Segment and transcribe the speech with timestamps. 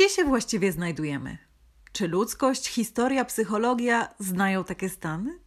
[0.00, 1.38] Gdzie się właściwie znajdujemy?
[1.92, 5.38] Czy ludzkość, historia, psychologia znają takie stany?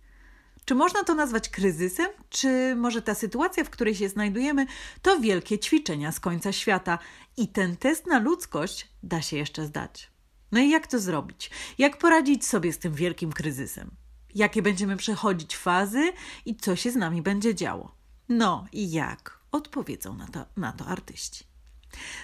[0.66, 4.66] Czy można to nazwać kryzysem, czy może ta sytuacja, w której się znajdujemy,
[5.02, 7.00] to wielkie ćwiczenia z końca świata
[7.38, 10.12] i ten test na ludzkość da się jeszcze zdać?
[10.52, 11.52] No i jak to zrobić?
[11.78, 13.92] Jak poradzić sobie z tym wielkim kryzysem?
[14.36, 16.12] Jakie będziemy przechodzić fazy
[16.46, 17.96] i co się z nami będzie działo?
[18.30, 19.40] No i jak?
[19.52, 21.53] Odpowiedzą na to, na to artyści.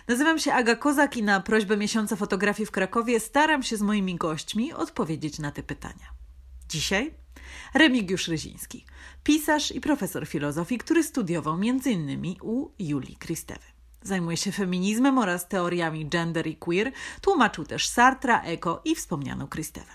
[0.07, 4.15] Nazywam się Aga Kozak i na prośbę miesiąca fotografii w Krakowie staram się z moimi
[4.15, 6.05] gośćmi odpowiedzieć na te pytania.
[6.69, 7.13] Dzisiaj
[7.73, 8.85] Remigiusz Ryziński,
[9.23, 12.35] pisarz i profesor filozofii, który studiował m.in.
[12.41, 13.65] u Julii Kristewy.
[14.01, 19.91] Zajmuje się feminizmem oraz teoriami gender i queer, tłumaczył też Sartra, Eko i wspomnianą Kristewę.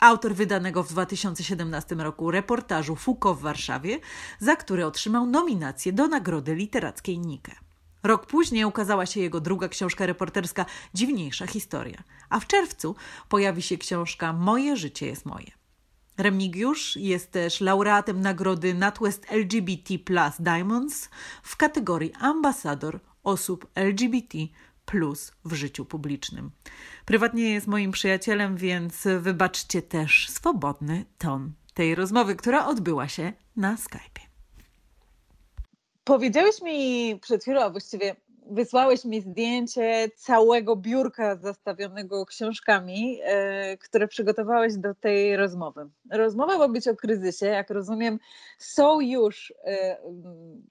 [0.00, 4.00] Autor wydanego w 2017 roku reportażu Foucault w Warszawie,
[4.38, 7.67] za który otrzymał nominację do Nagrody Literackiej Nike.
[8.02, 12.96] Rok później ukazała się jego druga książka reporterska Dziwniejsza historia, a w czerwcu
[13.28, 15.50] pojawi się książka Moje życie jest moje.
[16.18, 21.10] Remigiusz jest też laureatem nagrody NatWest LGBT Plus Diamonds
[21.42, 24.38] w kategorii ambasador osób LGBT
[24.84, 26.50] plus w życiu publicznym.
[27.04, 33.76] Prywatnie jest moim przyjacielem, więc wybaczcie też swobodny ton tej rozmowy, która odbyła się na
[33.76, 34.27] Skype.
[36.08, 38.16] Powiedziałeś mi przed chwilą, a właściwie
[38.50, 45.88] wysłałeś mi zdjęcie całego biurka zastawionego książkami, e, które przygotowałeś do tej rozmowy.
[46.10, 48.18] Rozmowa ma być o kryzysie, jak rozumiem,
[48.58, 49.96] są już e,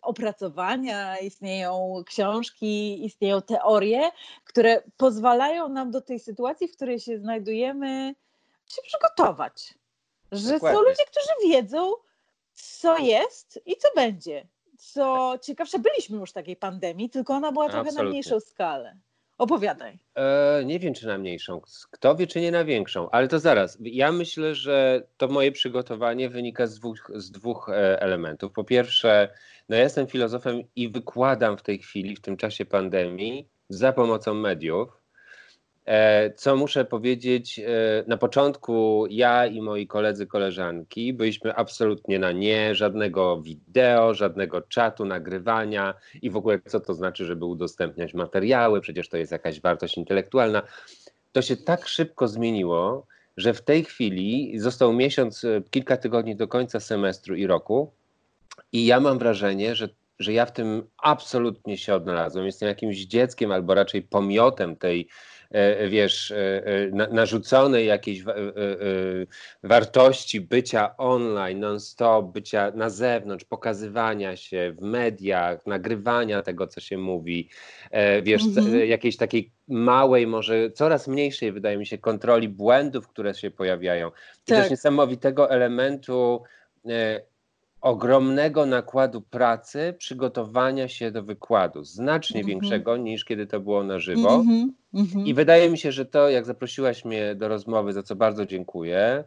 [0.01, 4.09] opracowania, istnieją książki, istnieją teorie,
[4.43, 8.15] które pozwalają nam do tej sytuacji, w której się znajdujemy,
[8.67, 9.73] się przygotować.
[10.31, 10.77] Że Dokładnie.
[10.77, 11.91] są ludzie, którzy wiedzą,
[12.53, 14.47] co jest i co będzie
[14.77, 18.03] co ciekawsze, byliśmy już w takiej pandemii, tylko ona była trochę Absolutnie.
[18.03, 18.97] na mniejszą skalę.
[19.37, 19.99] Opowiadaj.
[20.15, 21.61] E, nie wiem, czy na mniejszą.
[21.91, 23.77] Kto wie, czy nie na większą, ale to zaraz.
[23.81, 28.51] Ja myślę, że to moje przygotowanie wynika z dwóch, z dwóch e, elementów.
[28.51, 29.33] Po pierwsze,
[29.69, 34.33] no ja jestem filozofem i wykładam w tej chwili, w tym czasie pandemii, za pomocą
[34.33, 34.89] mediów.
[35.87, 37.63] E, co muszę powiedzieć, e,
[38.07, 45.05] na początku ja i moi koledzy, koleżanki byliśmy absolutnie na nie, żadnego wideo, żadnego czatu,
[45.05, 49.97] nagrywania i w ogóle co to znaczy, żeby udostępniać materiały, przecież to jest jakaś wartość
[49.97, 50.61] intelektualna.
[51.31, 53.05] To się tak szybko zmieniło,
[53.37, 57.91] że w tej chwili został miesiąc, e, kilka tygodni do końca semestru i roku
[58.71, 59.89] i ja mam wrażenie, że
[60.19, 62.45] że ja w tym absolutnie się odnalazłem.
[62.45, 65.07] Jestem jakimś dzieckiem albo raczej pomiotem tej
[65.51, 68.23] E, wiesz, e, e, narzuconej jakiejś
[69.63, 76.97] wartości bycia online, non-stop, bycia na zewnątrz, pokazywania się w mediach, nagrywania tego, co się
[76.97, 77.49] mówi,
[78.23, 78.87] wiesz, mhm.
[78.87, 84.07] jakiejś takiej małej, może coraz mniejszej, wydaje mi się, kontroli błędów, które się pojawiają.
[84.07, 84.11] I
[84.45, 84.61] tak.
[84.61, 86.43] też niesamowitego elementu
[87.87, 92.49] ogromnego nakładu pracy przygotowania się do wykładu, znacznie mm -hmm.
[92.49, 94.35] większego niż kiedy to było na żywo.
[94.35, 95.27] Mm -hmm.
[95.27, 99.23] I wydaje mi się, że to, jak zaprosiłaś mnie do rozmowy, za co bardzo dziękuję,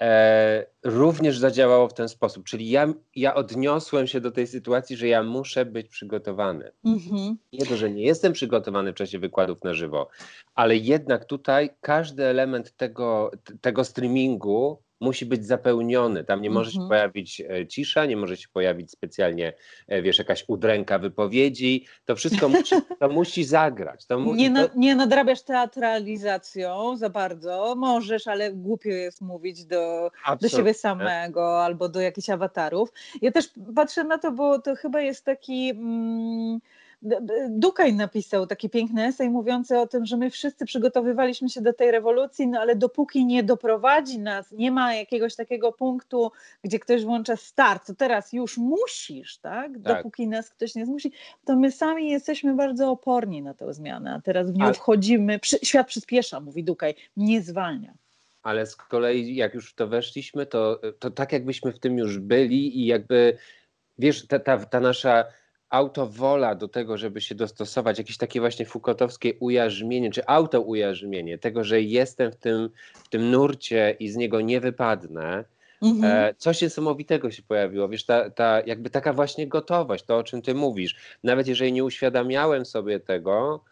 [0.00, 2.44] e, również zadziałało w ten sposób.
[2.44, 6.72] Czyli ja, ja odniosłem się do tej sytuacji, że ja muszę być przygotowany.
[6.84, 7.34] Mm -hmm.
[7.52, 10.08] Nie to, że nie jestem przygotowany w czasie wykładów na żywo,
[10.54, 16.24] ale jednak tutaj każdy element tego, tego streamingu musi być zapełniony.
[16.24, 16.88] Tam nie może się mhm.
[16.88, 19.52] pojawić e, cisza, nie może się pojawić specjalnie,
[19.88, 21.86] e, wiesz, jakaś udręka wypowiedzi.
[22.04, 24.06] To wszystko musi, to musi zagrać.
[24.06, 27.74] To musi, nie, na, nie nadrabiasz teatralizacją za bardzo.
[27.76, 30.10] Możesz, ale głupio jest mówić do,
[30.40, 32.92] do siebie samego albo do jakichś awatarów.
[33.22, 35.70] Ja też patrzę na to, bo to chyba jest taki...
[35.70, 36.60] Mm,
[37.48, 41.90] Dukaj napisał taki piękny esej mówiący o tym, że my wszyscy przygotowywaliśmy się do tej
[41.90, 46.32] rewolucji, no ale dopóki nie doprowadzi nas, nie ma jakiegoś takiego punktu,
[46.64, 49.72] gdzie ktoś włącza start, to teraz już musisz, tak?
[49.72, 49.82] tak.
[49.82, 51.12] Dopóki nas ktoś nie zmusi,
[51.44, 54.74] to my sami jesteśmy bardzo oporni na tę zmianę, a teraz w nią ale...
[54.74, 57.94] wchodzimy, przy, świat przyspiesza, mówi Dukaj, nie zwalnia.
[58.42, 62.18] Ale z kolei jak już w to weszliśmy, to, to tak jakbyśmy w tym już
[62.18, 63.38] byli i jakby,
[63.98, 65.24] wiesz, ta, ta, ta nasza
[65.70, 71.82] autowola do tego, żeby się dostosować, jakieś takie właśnie fukotowskie ujarzmienie, czy autoujarzmienie tego, że
[71.82, 75.44] jestem w tym, w tym nurcie i z niego nie wypadnę,
[75.82, 76.04] Mhm.
[76.04, 80.42] E, coś niesamowitego się pojawiło, wiesz, ta, ta, jakby taka właśnie gotowość, to o czym
[80.42, 80.96] ty mówisz.
[81.24, 83.64] Nawet jeżeli nie uświadamiałem sobie tego,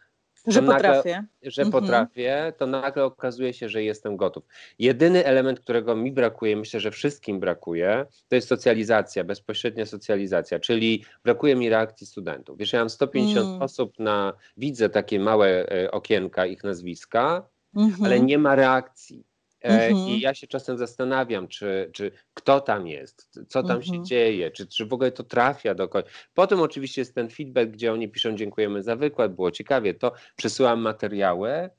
[0.48, 1.24] że potrafię.
[1.42, 1.82] że mhm.
[1.82, 4.44] potrafię, to nagle okazuje się, że jestem gotów.
[4.78, 11.04] Jedyny element, którego mi brakuje, myślę, że wszystkim brakuje, to jest socjalizacja, bezpośrednia socjalizacja, czyli
[11.24, 12.58] brakuje mi reakcji studentów.
[12.58, 13.62] Wiesz, ja mam 150 mm.
[13.62, 18.04] osób na, widzę takie małe e, okienka, ich nazwiska, mhm.
[18.04, 19.27] ale nie ma reakcji.
[19.64, 20.08] E, mhm.
[20.08, 23.82] I ja się czasem zastanawiam, czy, czy kto tam jest, co tam mhm.
[23.82, 26.12] się dzieje, czy, czy w ogóle to trafia do kogoś.
[26.34, 30.80] Potem oczywiście jest ten feedback, gdzie oni piszą dziękujemy za wykład, było ciekawie, to przesyłam
[30.80, 31.70] materiały,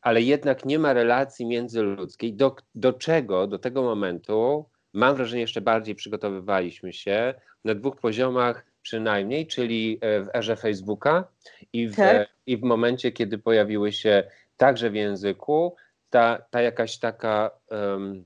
[0.00, 5.60] ale jednak nie ma relacji międzyludzkiej, do, do czego do tego momentu, mam wrażenie, jeszcze
[5.60, 7.34] bardziej przygotowywaliśmy się
[7.64, 11.28] na dwóch poziomach przynajmniej, czyli e, w erze Facebooka
[11.72, 12.28] i w, tak.
[12.46, 14.24] i w momencie, kiedy pojawiły się
[14.56, 15.76] także w języku,
[16.10, 18.24] ta, ta jakaś taka um,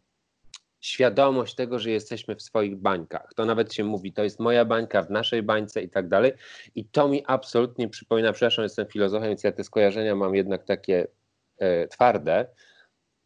[0.82, 3.34] świadomość tego, że jesteśmy w swoich bańkach.
[3.36, 6.32] To nawet się mówi, to jest moja bańka w naszej bańce i tak dalej.
[6.74, 11.06] I to mi absolutnie przypomina, przepraszam, jestem filozofem, więc ja te skojarzenia mam jednak takie
[11.58, 12.46] e, twarde.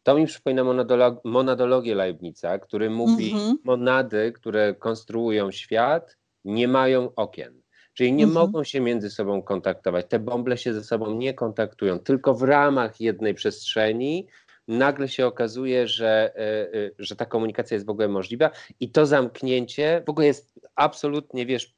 [0.03, 3.55] To mi przypomina monadolog monadologię Leibnica, który mówi, mm -hmm.
[3.63, 7.61] monady, które konstruują świat, nie mają okien.
[7.93, 8.45] Czyli nie mhm.
[8.45, 10.05] mogą się między sobą kontaktować.
[10.09, 14.27] Te bąble się ze sobą nie kontaktują, tylko w ramach jednej przestrzeni
[14.67, 16.39] nagle się okazuje, że, e,
[16.73, 21.45] e, że ta komunikacja jest w ogóle możliwa i to zamknięcie w ogóle jest absolutnie,
[21.45, 21.75] wiesz,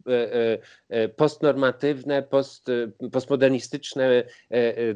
[0.89, 2.67] e, postnormatywne, post,
[3.11, 4.23] postmodernistyczne,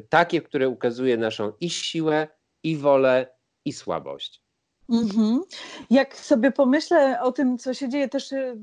[0.08, 2.28] takie, które ukazuje naszą i siłę,
[2.62, 3.26] i wolę,
[3.64, 4.43] i słabość.
[4.90, 5.42] Mhm.
[5.90, 8.56] Jak sobie pomyślę o tym, co się dzieje, też y,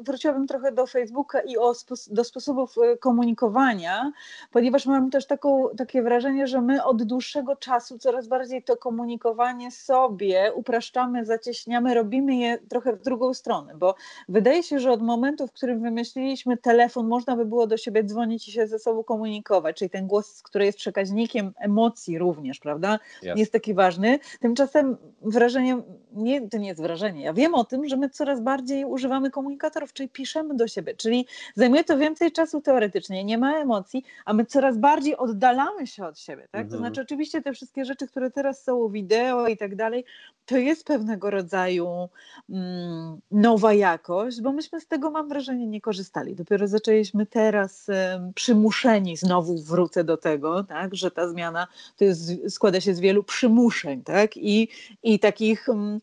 [0.00, 1.72] wróciłabym trochę do Facebooka i o,
[2.10, 4.12] do sposobów y, komunikowania,
[4.50, 9.70] ponieważ mam też taką, takie wrażenie, że my od dłuższego czasu coraz bardziej to komunikowanie
[9.70, 13.94] sobie upraszczamy, zacieśniamy, robimy je trochę w drugą stronę, bo
[14.28, 18.48] wydaje się, że od momentu, w którym wymyśliliśmy telefon, można by było do siebie dzwonić
[18.48, 23.38] i się ze sobą komunikować, czyli ten głos, który jest przekaźnikiem emocji również, prawda, yes.
[23.38, 24.18] jest taki ważny.
[24.40, 25.82] Tymczasem wrażenie wrażenie,
[26.12, 29.92] nie, to nie jest wrażenie, ja wiem o tym, że my coraz bardziej używamy komunikatorów,
[29.92, 34.46] czyli piszemy do siebie, czyli zajmuje to więcej czasu teoretycznie, nie ma emocji, a my
[34.46, 36.60] coraz bardziej oddalamy się od siebie, tak?
[36.60, 36.70] Mhm.
[36.70, 40.04] To znaczy oczywiście te wszystkie rzeczy, które teraz są, wideo i tak dalej,
[40.46, 42.08] to jest pewnego rodzaju
[42.50, 46.34] mm, nowa jakość, bo myśmy z tego, mam wrażenie, nie korzystali.
[46.34, 51.66] Dopiero zaczęliśmy teraz um, przymuszeni, znowu wrócę do tego, tak, że ta zmiana
[51.96, 54.68] to jest, składa się z wielu przymuszeń, tak, i,
[55.02, 56.00] i takich um,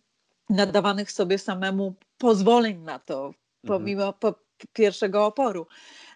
[0.49, 3.35] nadawanych sobie samemu pozwoleń na to, mhm.
[3.67, 4.35] pomimo po,
[4.73, 5.67] pierwszego oporu.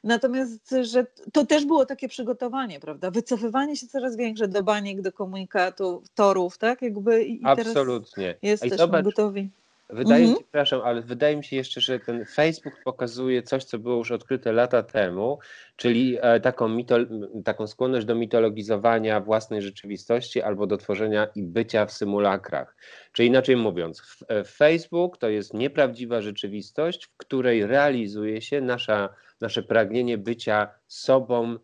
[0.03, 3.11] Natomiast, że to też było takie przygotowanie, prawda?
[3.11, 6.81] Wycofywanie się coraz większe do baniek, do komunikatu, torów, tak?
[6.81, 8.35] Jakby i Absolutnie.
[8.41, 9.49] jesteśmy zobacz, gotowi.
[9.89, 10.29] Wydaje mhm.
[10.29, 13.97] mi się, przepraszam, ale wydaje mi się jeszcze, że ten Facebook pokazuje coś, co było
[13.97, 15.39] już odkryte lata temu,
[15.75, 16.97] czyli e, taką, mito,
[17.45, 22.75] taką skłonność do mitologizowania własnej rzeczywistości albo do tworzenia i bycia w symulakrach.
[23.11, 29.09] Czyli inaczej mówiąc, e, Facebook to jest nieprawdziwa rzeczywistość, w której realizuje się nasza,
[29.41, 31.57] nasze pragnienie bycia sobą.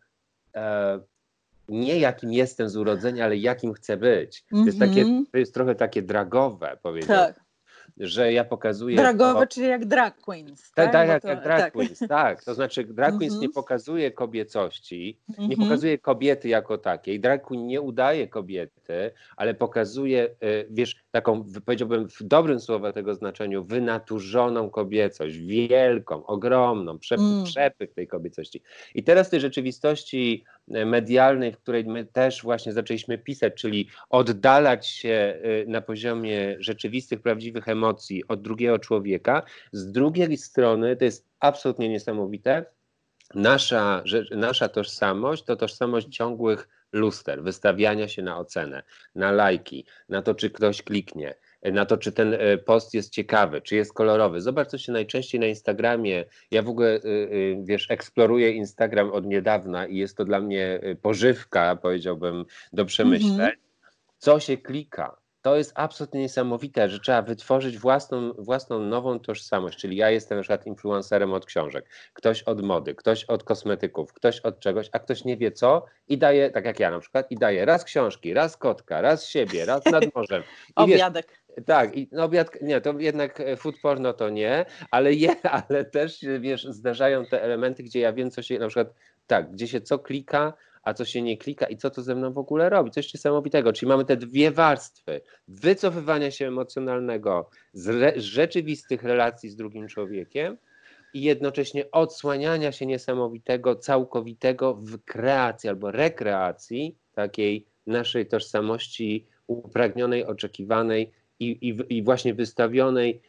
[0.55, 0.99] E,
[1.69, 4.43] nie jakim jestem z urodzenia, ale jakim chcę być.
[4.51, 5.25] To, jest, takie, mhm.
[5.31, 7.33] to jest trochę takie dragowe, powiedziałbym.
[7.33, 7.48] Tak
[7.97, 8.97] że ja pokazuję.
[8.97, 10.71] Dragowe, czyli jak drag queens.
[10.71, 11.73] Tak, tak, tak, to, jak drag tak.
[11.73, 12.43] queens, tak.
[12.43, 13.51] To znaczy, drag queens nie mhm.
[13.51, 15.69] pokazuje kobiecości, nie mhm.
[15.69, 17.19] pokazuje kobiety jako takiej.
[17.19, 18.78] Drag queen nie udaje kobiety,
[19.37, 26.99] ale pokazuje, y, wiesz, taką, powiedziałbym w dobrym słowa tego znaczeniu, wynaturzoną kobiecość, wielką, ogromną,
[26.99, 27.43] przep mm.
[27.43, 28.61] przepych tej kobiecości.
[28.95, 30.43] I teraz tej rzeczywistości
[30.75, 36.55] y, medialnej, w której my też właśnie zaczęliśmy pisać, czyli oddalać się y, na poziomie
[36.59, 42.65] rzeczywistych, prawdziwych emocji od drugiego człowieka, z drugiej strony to jest absolutnie niesamowite,
[43.35, 48.83] nasza, nasza tożsamość to tożsamość ciągłych luster, wystawiania się na ocenę,
[49.15, 53.61] na lajki, na to, czy ktoś kliknie, na to, czy ten e, post jest ciekawy,
[53.61, 54.41] czy jest kolorowy.
[54.41, 56.25] Zobacz, co się najczęściej na Instagramie.
[56.51, 56.99] Ja w ogóle, e, e,
[57.63, 63.33] wiesz, eksploruję Instagram od niedawna i jest to dla mnie pożywka, powiedziałbym, do przemyśleń.
[63.33, 63.57] Mm -hmm.
[64.17, 65.17] Co się klika?
[65.41, 69.79] To jest absolutnie niesamowite, że trzeba wytworzyć własną, własną nową tożsamość.
[69.79, 74.39] Czyli ja jestem na przykład influencerem od książek, ktoś od mody, ktoś od kosmetyków, ktoś
[74.39, 77.37] od czegoś, a ktoś nie wie co i daje, tak jak ja na przykład, i
[77.37, 80.43] daje raz książki, raz kotka, raz siebie, raz nad morzem.
[80.69, 81.27] I Obiadek.
[81.27, 85.35] Wiesz, tak, i no obiad, nie, to jednak e, food porno to nie, ale je,
[85.67, 88.93] ale też, wiesz, zdarzają te elementy, gdzie ja wiem, co się na przykład,
[89.27, 90.53] tak, gdzie się co klika,
[90.89, 92.91] a co się nie klika i co to ze mną w ogóle robi.
[92.91, 93.73] Coś niesamowitego.
[93.73, 100.57] Czyli mamy te dwie warstwy wycofywania się emocjonalnego z, z rzeczywistych relacji z drugim człowiekiem
[101.13, 111.11] i jednocześnie odsłaniania się niesamowitego, całkowitego w kreacji albo rekreacji takiej naszej tożsamości upragnionej, oczekiwanej
[111.39, 113.21] i, i, i właśnie wystawionej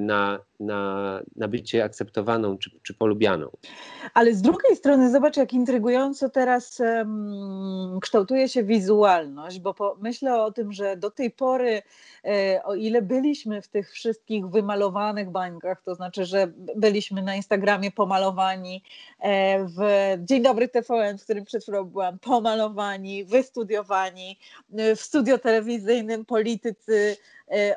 [0.00, 3.50] na, na, na bycie akceptowaną czy, czy polubianą.
[4.14, 10.42] Ale z drugiej strony zobacz, jak intrygująco teraz um, kształtuje się wizualność, bo po, myślę
[10.42, 11.82] o tym, że do tej pory,
[12.24, 17.90] e, o ile byliśmy w tych wszystkich wymalowanych bańkach, to znaczy, że byliśmy na Instagramie
[17.90, 18.82] pomalowani,
[19.20, 19.80] e, w
[20.18, 24.38] Dzień Dobry TVN, w którym przed chwilą byłam, pomalowani, wystudiowani,
[24.78, 27.16] e, w studio telewizyjnym politycy
[27.50, 27.76] E,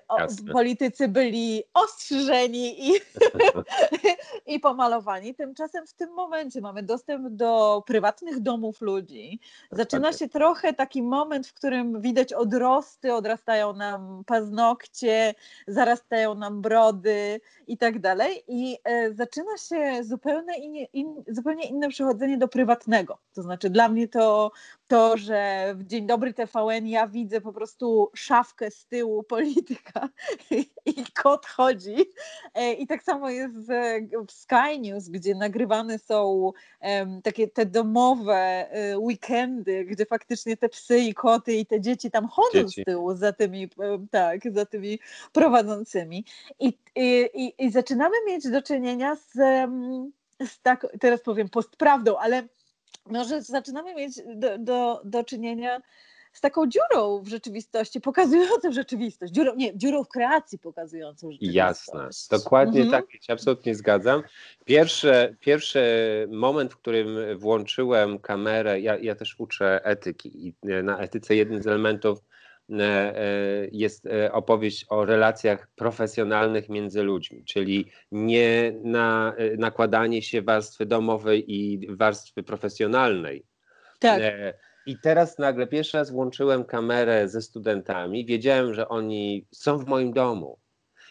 [0.51, 2.94] politycy byli ostrzyżeni i,
[4.56, 5.36] i pomalowani.
[5.36, 9.40] Tymczasem w tym momencie mamy dostęp do prywatnych domów ludzi.
[9.72, 15.36] Zaczyna się trochę taki moment, w którym widać odrosty, odrastają nam paznokcie,
[15.68, 18.44] zarastają nam brody i tak dalej.
[18.48, 23.18] I e, zaczyna się zupełnie, in, in, zupełnie inne przechodzenie do prywatnego.
[23.34, 24.51] To znaczy dla mnie to
[24.88, 29.24] to, że w Dzień Dobry TVN ja widzę po prostu szafkę z tyłu
[29.62, 30.10] polityka
[30.86, 31.96] i kot chodzi.
[32.53, 33.56] E, I tak samo jest
[34.27, 36.51] w Sky News, gdzie nagrywane są
[37.24, 38.36] takie te domowe
[38.72, 42.82] e, weekendy, gdzie faktycznie te psy i koty i te dzieci tam chodzą dzieci.
[42.82, 43.70] z tyłu za tymi,
[44.12, 45.00] tak, za tymi
[45.34, 46.25] prowadzącymi.
[46.60, 49.34] I, i, i zaczynamy mieć do czynienia z,
[50.39, 52.44] z tak, teraz powiem postprawdą, ale
[53.06, 55.82] może zaczynamy mieć do, do, do czynienia
[56.31, 59.33] z taką dziurą w rzeczywistości, pokazującą rzeczywistość.
[59.33, 61.55] Dziurą, nie, dziurą w kreacji pokazującą rzeczywistość.
[61.55, 63.01] Jasne, dokładnie mhm.
[63.03, 64.23] tak, ja się absolutnie zgadzam.
[64.65, 65.81] Pierwszy, pierwszy
[66.31, 71.67] moment, w którym włączyłem kamerę, ja, ja też uczę etyki i na etyce jednym z
[71.67, 72.21] elementów
[72.79, 80.41] E, e, jest e, opowieść o relacjach profesjonalnych między ludźmi, czyli nie na nakładanie się
[80.41, 83.45] warstwy domowej i warstwy profesjonalnej.
[84.00, 84.21] Tak.
[84.85, 88.25] I teraz nagle pierwszy raz włączyłem kamerę ze studentami.
[88.25, 90.57] Wiedziałem, że oni są w moim domu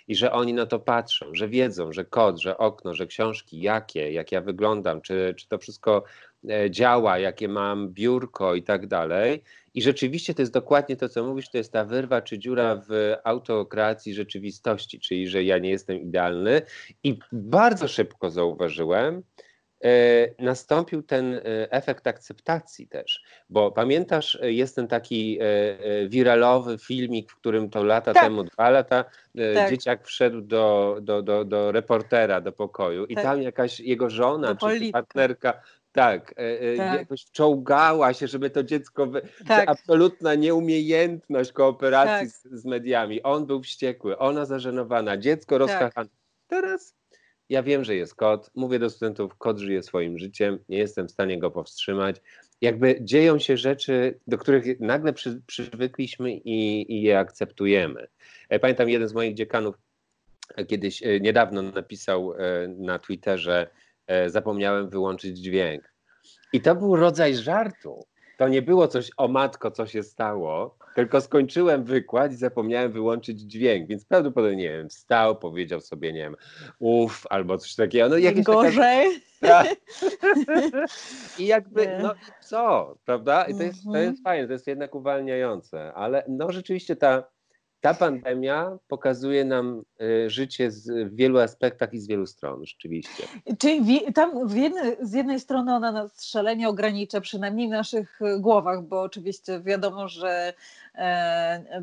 [0.09, 4.13] i że oni na to patrzą, że wiedzą, że kod, że okno, że książki, jakie,
[4.13, 6.05] jak ja wyglądam, czy, czy to wszystko
[6.71, 9.43] działa, jakie mam biurko i tak dalej.
[9.75, 13.15] I rzeczywiście to jest dokładnie to, co mówisz, to jest ta wyrwa czy dziura w
[13.25, 16.63] autokreacji rzeczywistości, czyli że ja nie jestem idealny.
[17.05, 19.40] I bardzo szybko zauważyłem, e,
[20.39, 21.41] nastąpił ten e,
[21.73, 25.39] efekt akceptacji też, bo pamiętasz, e, jest ten taki
[26.09, 28.23] wiralowy filmik, w którym to lata tak.
[28.23, 29.05] temu, dwa lata,
[29.55, 29.71] tak.
[29.71, 33.25] dzieciak wszedł do, do, do, do reportera do pokoju i tak.
[33.25, 38.63] tam jakaś jego żona czy partnerka tak, e, e, tak, jakoś wczołgała się, żeby to
[38.63, 39.07] dziecko.
[39.07, 39.23] Wy...
[39.49, 39.69] Tak.
[39.69, 42.37] Absolutna nieumiejętność kooperacji tak.
[42.37, 43.23] z, z, mediami.
[43.23, 45.61] On był wściekły, ona zażenowana, dziecko tak.
[45.61, 46.09] rozkachane.
[46.47, 47.00] Teraz
[47.51, 48.51] ja wiem, że jest kot.
[48.55, 52.17] Mówię do studentów, kot żyje swoim życiem, nie jestem w stanie go powstrzymać.
[52.61, 58.07] Jakby dzieją się rzeczy, do których nagle przy, przywykliśmy i, i je akceptujemy.
[58.49, 59.75] E, pamiętam, jeden z moich dziekanów
[60.69, 62.35] kiedyś niedawno napisał
[62.69, 63.71] na Twitterze,
[64.11, 65.93] E, zapomniałem wyłączyć dźwięk.
[66.53, 68.07] I to był rodzaj żartu.
[68.39, 73.41] To nie było coś o matko, co się stało, tylko skończyłem wykład i zapomniałem wyłączyć
[73.41, 76.37] dźwięk, więc prawdopodobnie, nie wiem, wstał, powiedział sobie, nie wiem,
[76.79, 78.09] uff, albo coś takiego.
[78.09, 79.09] No, jakieś Gorzej.
[79.41, 79.65] Taka...
[81.39, 81.99] I jakby, nie.
[82.03, 83.45] no co, prawda?
[83.45, 84.25] I to jest, to jest mhm.
[84.25, 87.25] fajne, to jest jednak uwalniające, ale no rzeczywiście ta
[87.81, 93.23] ta pandemia pokazuje nam y, życie z, w wielu aspektach i z wielu stron, rzeczywiście.
[93.59, 94.49] Czyli tam
[95.01, 100.53] z jednej strony ona nas szalenie ogranicza, przynajmniej w naszych głowach, bo oczywiście wiadomo, że
[100.95, 101.83] e,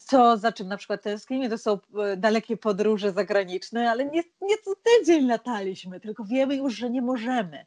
[0.00, 4.58] co za czym na przykład tęsknimy, to są e, dalekie podróże zagraniczne, ale nie, nie
[4.64, 7.66] co tydzień lataliśmy, tylko wiemy już, że nie możemy.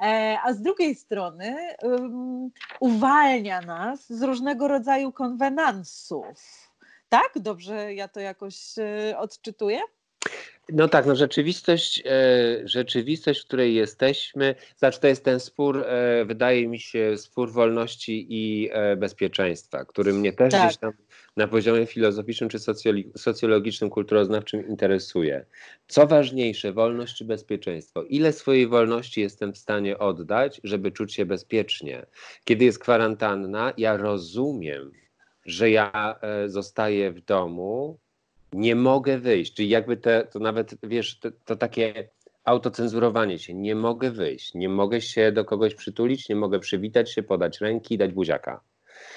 [0.00, 6.73] E, a z drugiej strony um, uwalnia nas z różnego rodzaju konwenansów
[7.14, 7.42] tak?
[7.42, 9.78] Dobrze ja to jakoś e, odczytuję?
[10.68, 16.24] No tak, no rzeczywistość, e, rzeczywistość, w której jesteśmy, znaczy to jest ten spór, e,
[16.24, 20.66] wydaje mi się, spór wolności i bezpieczeństwa, który mnie też tak.
[20.66, 20.92] gdzieś tam
[21.36, 22.58] na poziomie filozoficznym czy
[23.16, 25.46] socjologicznym, kulturoznawczym interesuje.
[25.88, 28.02] Co ważniejsze, wolność czy bezpieczeństwo?
[28.02, 32.06] Ile swojej wolności jestem w stanie oddać, żeby czuć się bezpiecznie?
[32.44, 35.03] Kiedy jest kwarantanna, ja rozumiem,
[35.44, 37.98] że ja e, zostaję w domu,
[38.52, 39.54] nie mogę wyjść.
[39.54, 42.08] Czyli jakby te, to nawet, wiesz, to, to takie
[42.44, 43.54] autocenzurowanie się.
[43.54, 47.94] Nie mogę wyjść, nie mogę się do kogoś przytulić, nie mogę przywitać się, podać ręki
[47.94, 48.60] i dać buziaka.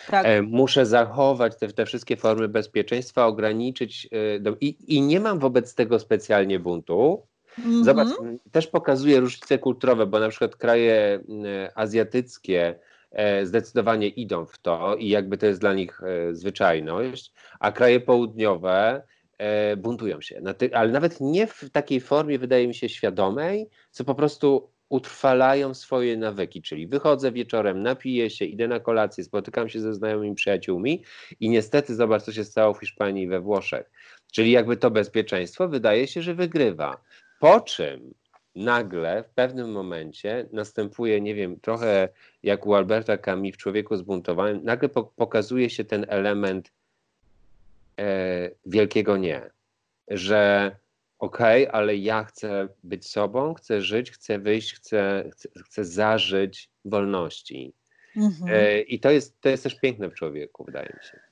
[0.07, 0.25] Tak.
[0.25, 4.07] E, muszę zachować te, te, wszystkie formy bezpieczeństwa, ograniczyć.
[4.11, 7.23] E, do, i, I nie mam wobec tego specjalnie buntu.
[7.59, 7.85] Mm -hmm.
[7.85, 8.07] Zobacz,
[8.51, 11.19] też pokazuje różnice kulturowe, bo na przykład kraje
[11.75, 12.79] azjatyckie E,
[13.43, 19.03] zdecydowanie idą w to i jakby to jest dla nich e, zwyczajność, a kraje południowe
[19.37, 20.41] e, buntują się.
[20.73, 26.17] Ale nawet nie w takiej formie, wydaje mi się, świadomej, co po prostu utrwalają swoje
[26.17, 31.03] nawyki, czyli wychodzę wieczorem, napiję się, idę na kolację, spotykam się ze znajomymi przyjaciółmi
[31.39, 33.91] i niestety zobacz, co się stało w Hiszpanii i we Włoszech.
[34.31, 37.01] Czyli jakby to bezpieczeństwo wydaje się, że wygrywa.
[37.39, 38.13] Po czym
[38.57, 42.09] nagle w pewnym momencie następuje, nie wiem, trochę
[42.43, 46.71] jak u Alberta Camus w Człowieku zbuntowanym, nagle pokazuje się ten element
[47.99, 49.49] e, wielkiego nie,
[50.07, 50.71] że
[51.19, 56.69] okej, okay, ale ja chcę być sobą, chcę żyć, chcę wyjść, chcę, chcę, chcę zażyć
[56.85, 57.73] wolności.
[58.15, 58.51] Mhm.
[58.53, 61.26] E, I to jest, to jest też piękne w człowieku, wydaje mi się.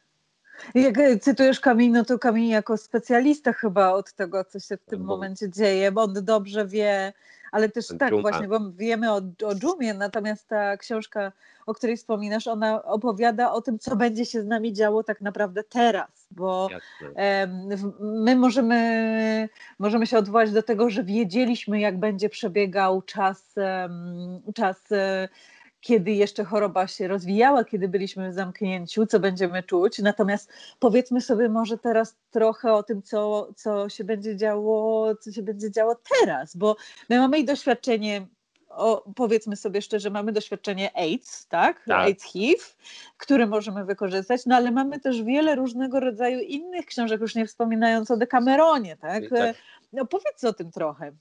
[0.76, 4.86] Jak e, cytujesz Kamień, no to Kamień jako specjalista chyba od tego, co się w
[4.86, 5.06] tym bo...
[5.06, 7.14] momencie dzieje, bo on dobrze wie,
[7.52, 8.22] ale też tak Dżuma.
[8.22, 11.32] właśnie, bo wiemy o, o Dżumie, natomiast ta książka,
[11.66, 15.64] o której wspominasz, ona opowiada o tym, co będzie się z nami działo tak naprawdę
[15.64, 16.70] teraz, bo
[18.00, 23.56] my możemy, możemy się odwołać do tego, że wiedzieliśmy, jak będzie przebiegał czas,
[24.56, 25.30] czas e,
[25.86, 30.00] kiedy jeszcze choroba się rozwijała, kiedy byliśmy w zamknięciu, co będziemy czuć.
[30.00, 30.50] Natomiast
[30.80, 35.72] powiedzmy sobie może teraz trochę o tym, co, co się będzie działo, co się będzie
[35.72, 36.76] działo teraz, bo
[37.10, 38.28] my mamy i doświadczenie
[38.70, 41.84] o, powiedzmy sobie szczerze, mamy doświadczenie AIDS, tak?
[41.88, 42.00] tak?
[42.00, 42.64] AIDS HIV,
[43.18, 48.12] które możemy wykorzystać, no ale mamy też wiele różnego rodzaju innych książek, już nie wspominając
[48.12, 49.24] o Decameronie, tak?
[49.30, 49.56] tak.
[49.94, 51.12] No powiedz o tym trochę.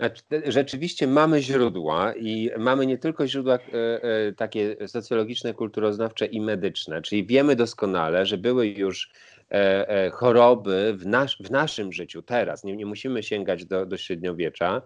[0.00, 3.58] Znaczy, rzeczywiście mamy źródła i mamy nie tylko źródła e,
[4.02, 9.10] e, takie socjologiczne, kulturoznawcze i medyczne, czyli wiemy doskonale, że były już
[9.50, 11.04] e, choroby w,
[11.46, 14.82] w naszym życiu teraz, nie, nie musimy sięgać do, do średniowiecza,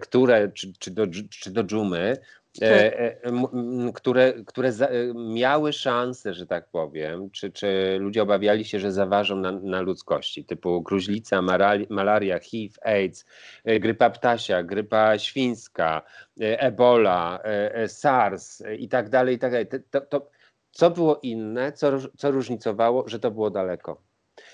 [0.00, 2.16] które, czy, czy, do, czy do dżumy,
[3.94, 4.74] które, które e,
[5.14, 10.44] miały szansę, że tak powiem, czy, czy ludzie obawiali się, że zaważą na, na ludzkości,
[10.44, 11.42] typu gruźlica,
[11.90, 13.24] malaria, HIV, AIDS,
[13.80, 16.02] grypa ptasia, grypa świńska,
[16.40, 17.42] ebola,
[17.86, 19.66] SARS i tak dalej, i tak dalej.
[19.90, 20.30] To, to,
[20.70, 24.02] co było inne, co, co różnicowało, że to było daleko.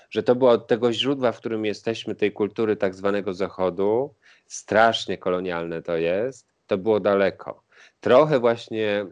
[0.09, 4.13] Że to było od tego źródła, w którym jesteśmy, tej kultury tak zwanego Zachodu,
[4.47, 7.62] strasznie kolonialne to jest, to było daleko
[8.03, 9.05] trochę właśnie e,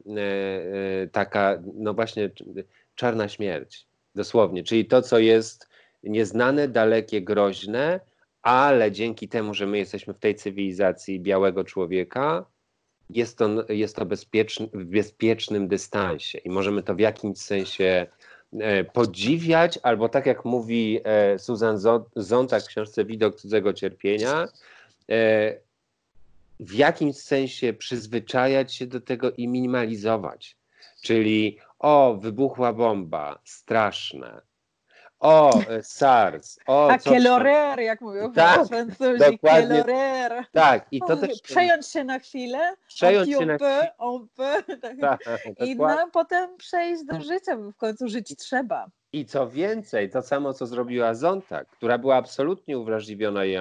[1.03, 2.29] e, taka, no właśnie
[2.95, 5.67] czarna śmierć, dosłownie, czyli to, co jest
[6.03, 7.99] nieznane, dalekie, groźne,
[8.41, 12.45] ale dzięki temu, że my jesteśmy w tej cywilizacji białego człowieka,
[13.09, 16.37] jest to, jest to bezpieczny, w bezpiecznym dystansie.
[16.37, 18.07] I możemy to w jakimś sensie
[18.53, 20.99] e, podziwiać, albo tak jak mówi
[21.37, 21.77] Susan
[22.15, 24.47] Zonta w książce Widok cudzego cierpienia,
[26.61, 30.57] w jakimś sensie przyzwyczajać się do tego i minimalizować.
[31.03, 34.41] Czyli o, wybuchła bomba, straszne.
[35.19, 36.59] O, e, SARS.
[36.67, 39.83] O, A kelorer, jak mówią tak, Francuzi, dokładnie.
[39.83, 40.45] Kelorer.
[40.51, 41.41] Tak, i to też...
[41.41, 43.91] Przejąć się na chwilę, przejąć się na chwilę.
[45.01, 45.23] Tak.
[45.23, 48.87] Tak, I no, potem przejść do życia, bo w końcu żyć trzeba.
[49.13, 53.55] I co więcej, to samo co zrobiła Zonta, która była absolutnie uwrażliwiona i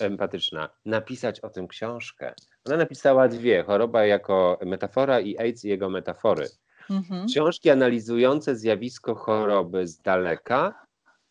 [0.00, 2.34] empatyczna, napisać o tym książkę.
[2.66, 6.48] Ona napisała dwie: Choroba jako metafora i AIDS i jego metafory.
[6.90, 7.26] Mhm.
[7.26, 10.74] Książki analizujące zjawisko choroby z daleka.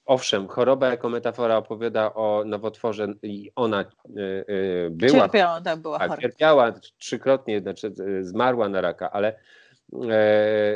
[0.06, 5.12] Owszem, choroba jako metafora opowiada o nowotworze i ona y, y, była.
[5.12, 9.40] Cierpiała, tak, była tak, cierpiała trzykrotnie, znaczy y, zmarła na raka, ale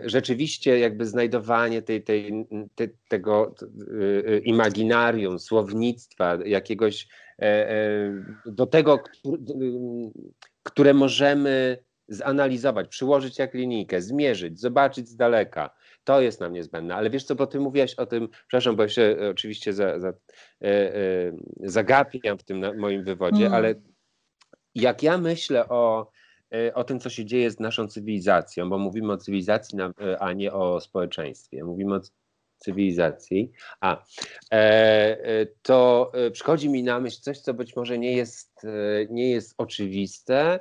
[0.03, 7.07] rzeczywiście jakby znajdowanie tej, tej, te, tego e, e, imaginarium, słownictwa, jakiegoś
[8.45, 8.99] do tego,
[10.63, 15.69] które możemy zanalizować, przyłożyć jak linijkę, zmierzyć, zobaczyć z daleka.
[16.03, 16.95] To jest nam niezbędne.
[16.95, 20.13] Ale wiesz co, bo ty mówiłaś o tym, przepraszam, bo się oczywiście za, za,
[21.59, 23.53] zagapiam w tym moim wywodzie, mm.
[23.53, 23.75] ale
[24.75, 26.24] jak ja myślę o E,
[26.73, 30.53] o tym, co się dzieje z naszą cywilizacją, bo mówimy o cywilizacji, e, a nie
[30.53, 31.63] o społeczeństwie.
[31.63, 31.99] Mówimy o
[32.57, 33.51] cywilizacji.
[33.81, 34.03] A
[34.51, 38.61] e, to przychodzi mi na myśl coś, co być może nie jest,
[39.09, 40.59] nie jest oczywiste,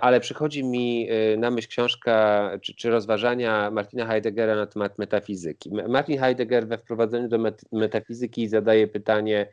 [0.00, 5.70] ale przychodzi mi na myśl książka czy, czy rozważania Martina Heideggera na temat metafizyki.
[5.88, 7.38] Martin Heidegger we wprowadzeniu do
[7.72, 9.48] metafizyki zadaje pytanie,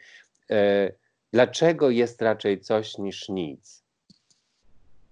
[1.33, 3.82] dlaczego jest raczej coś niż nic?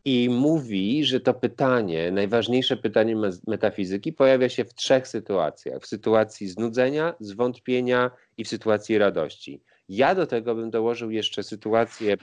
[0.06, 3.16] I mówi, że to pytanie, najważniejsze pytanie
[3.48, 9.64] metafizyki, pojawia się w trzech sytuacjach: w sytuacji znudzenia, zwątpienia i w sytuacji radości.
[9.90, 12.18] Ja do tego bym dołożył jeszcze sytuację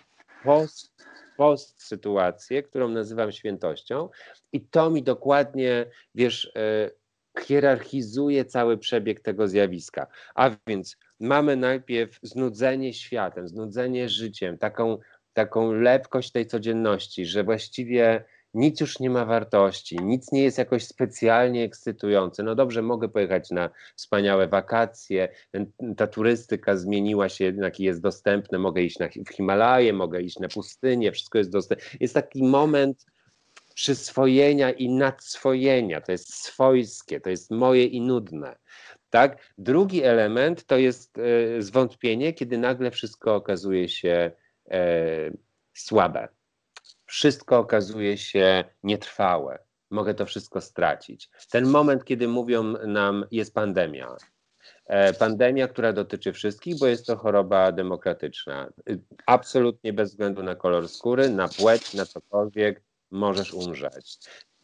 [0.45, 0.93] post,
[1.37, 4.09] post sytuację, którą nazywam świętością,
[4.53, 6.91] i to mi dokładnie, wiesz, e,
[7.41, 10.07] hierarchizuje cały przebieg tego zjawiska.
[10.35, 14.99] A więc mamy najpierw znudzenie światem, znudzenie życiem, taką,
[15.39, 18.25] taką lepkość tej codzienności, że właściwie
[18.55, 22.43] nic już nie ma wartości, nic nie jest jakoś specjalnie ekscytujące.
[22.43, 25.29] No dobrze, mogę pojechać na wspaniałe wakacje,
[25.97, 30.49] ta turystyka zmieniła się, jednak jest dostępne, mogę iść na, w Himalaje, mogę iść na
[30.49, 31.87] pustynię, wszystko jest dostępne.
[32.01, 33.07] Jest taki moment
[33.75, 38.57] przyswojenia i nadswojenia, to jest swojskie, to jest moje i nudne.
[39.11, 39.53] Tak?
[39.59, 44.31] Drugi element to jest e, zwątpienie, kiedy nagle wszystko okazuje się
[45.75, 46.29] słabe
[47.09, 49.59] wszystko okazuje się nietrwałe.
[49.91, 51.31] Mogę to wszystko stracić.
[51.51, 54.17] Ten moment, kiedy mówią nam, jest pandemia.
[54.87, 58.73] E, pandemia, która dotyczy wszystkich, bo jest to choroba demokratyczna.
[59.27, 64.19] Absolutnie bez względu na kolor skóry, na płeć, na cokolwiek, możesz umrzeć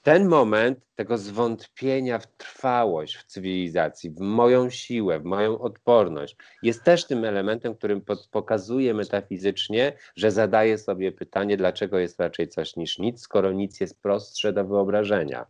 [0.05, 6.85] ten moment tego zwątpienia w trwałość w cywilizacji, w moją siłę, w moją odporność, jest
[6.85, 12.99] też tym elementem, którym pokazuje metafizycznie, że zadaje sobie pytanie, dlaczego jest raczej coś niż
[12.99, 15.47] nic, skoro nic jest prostsze do wyobrażenia.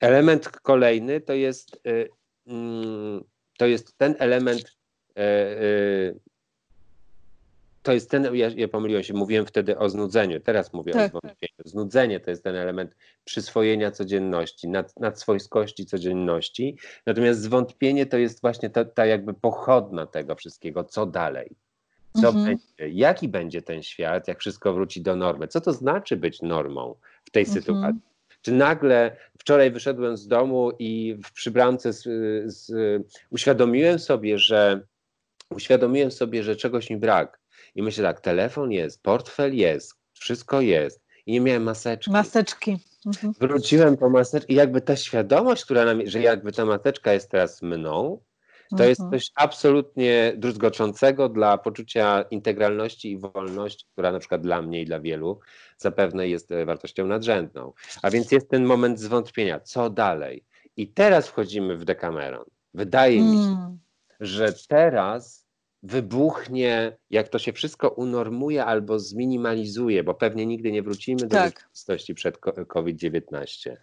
[0.00, 2.08] Element kolejny to jest, y,
[2.46, 3.24] mm,
[3.58, 4.76] to jest ten element
[5.18, 6.20] y, y,
[7.86, 11.08] to jest ten, ja, ja pomyliłem się, mówiłem wtedy o znudzeniu, teraz mówię tak, o
[11.08, 11.54] zwątpieniu.
[11.64, 18.70] Znudzenie to jest ten element przyswojenia codzienności, nad, nadswojskości codzienności, natomiast zwątpienie to jest właśnie
[18.70, 21.56] ta, ta jakby pochodna tego wszystkiego, co dalej.
[22.22, 22.44] Co mhm.
[22.44, 25.48] będzie, jaki będzie ten świat, jak wszystko wróci do normy?
[25.48, 26.94] Co to znaczy być normą
[27.24, 27.60] w tej mhm.
[27.60, 28.00] sytuacji?
[28.42, 32.02] Czy nagle wczoraj wyszedłem z domu i w przybramce z,
[32.46, 32.72] z,
[33.30, 34.86] uświadomiłem sobie, że
[35.50, 37.45] uświadomiłem sobie, że czegoś mi brak
[37.76, 41.00] i myślę tak, telefon jest, portfel jest, wszystko jest.
[41.26, 42.10] I nie miałem maseczki.
[42.10, 42.78] Maseczki.
[43.06, 43.34] Mhm.
[43.40, 47.62] Wróciłem po maseczkę i jakby ta świadomość, która nam, że jakby ta maseczka jest teraz
[47.62, 48.20] mną,
[48.70, 48.88] to mhm.
[48.88, 54.84] jest coś absolutnie druzgoczącego dla poczucia integralności i wolności, która na przykład dla mnie i
[54.84, 55.40] dla wielu
[55.78, 57.72] zapewne jest e, wartością nadrzędną.
[58.02, 60.44] A więc jest ten moment zwątpienia, co dalej?
[60.76, 62.44] I teraz wchodzimy w Decameron.
[62.74, 63.78] Wydaje mi się, mm.
[64.20, 65.45] że teraz
[65.82, 71.54] wybuchnie, jak to się wszystko unormuje albo zminimalizuje, bo pewnie nigdy nie wrócimy do tak.
[71.54, 73.76] rzeczywistości przed COVID-19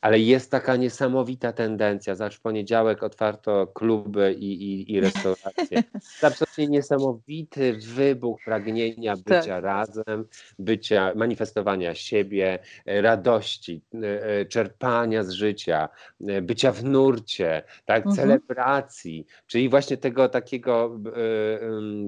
[0.00, 2.14] ale jest taka niesamowita tendencja.
[2.14, 5.82] Zobacz, w poniedziałek otwarto kluby i, i, i restauracje.
[6.20, 9.64] To absolutnie niesamowity wybuch pragnienia bycia tak.
[9.64, 10.24] razem,
[10.58, 15.88] bycia, manifestowania siebie, radości, e, e, czerpania z życia,
[16.28, 18.16] e, bycia w nurcie, tak, mhm.
[18.16, 20.98] celebracji, czyli właśnie tego takiego,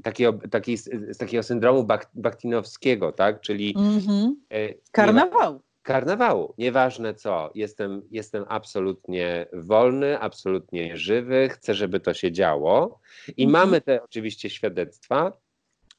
[0.02, 0.78] takiego, takiej,
[1.18, 4.36] takiego syndromu baktinowskiego, tak, czyli mhm.
[4.92, 6.54] karnawał karnawału.
[6.58, 13.00] Nieważne co, jestem, jestem absolutnie wolny, absolutnie żywy, chcę, żeby to się działo.
[13.36, 13.50] I mhm.
[13.50, 15.32] mamy te oczywiście świadectwa.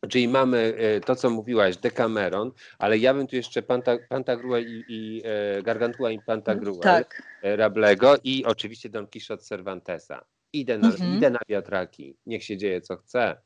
[0.10, 4.84] Czyli mamy e, to, co mówiłaś, Decameron, ale ja bym tu jeszcze Panta, Pantagruel i,
[4.88, 7.24] i e, Gargantua i Pantagruel tak.
[7.44, 10.26] E, Rablego i oczywiście Don Quixote Cervantesa.
[10.54, 11.18] Idę na, mhm.
[11.18, 13.42] idę na wiatraki, niech się dzieje co chce.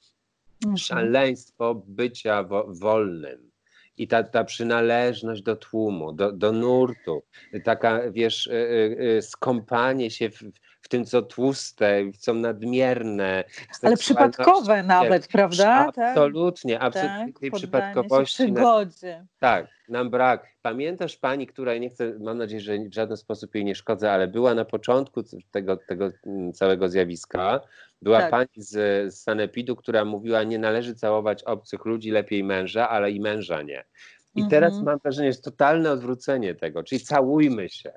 [0.65, 0.77] Mhm.
[0.77, 3.51] Szaleństwo bycia wo, wolnym
[3.97, 7.23] i ta, ta przynależność do tłumu, do, do nurtu,
[7.63, 10.43] taka, wiesz, y, y, y, skąpanie się w,
[10.85, 13.43] w tym, co tłuste, co nadmierne.
[13.81, 15.91] Ale przypadkowe nawet, prawda?
[15.91, 15.97] Tak.
[15.97, 18.43] Absolutnie, absolutnie tak, tej przypadkowości.
[18.43, 19.25] Przygodzie.
[19.39, 20.47] Tak, nam brak.
[20.61, 24.27] Pamiętasz pani, która, nie chcę, mam nadzieję, że w żaden sposób jej nie szkodzę, ale
[24.27, 27.61] była na początku tego, tego mm, całego zjawiska,
[28.01, 28.31] była tak.
[28.31, 28.71] pani z,
[29.13, 33.83] z Sanepidu, która mówiła, nie należy całować obcych ludzi, lepiej męża, ale i męża nie.
[34.35, 34.49] I mhm.
[34.49, 37.91] teraz mam wrażenie, że jest totalne odwrócenie tego, czyli całujmy się.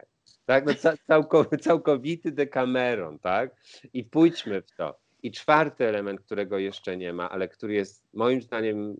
[0.49, 0.65] Tak?
[1.09, 1.25] No,
[1.61, 3.57] całkowity dekameron, tak?
[3.93, 4.99] I pójdźmy w to.
[5.23, 8.97] I czwarty element, którego jeszcze nie ma, ale który jest moim zdaniem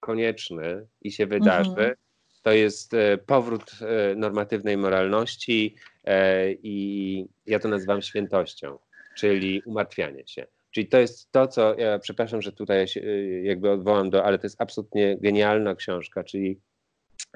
[0.00, 1.94] konieczny i się wydarzy, mhm.
[2.42, 8.78] to jest e, powrót e, normatywnej moralności e, i ja to nazywam świętością
[9.16, 10.46] czyli umartwianie się.
[10.70, 13.00] Czyli to jest to, co ja przepraszam, że tutaj się
[13.42, 16.60] jakby odwołam do, ale to jest absolutnie genialna książka, czyli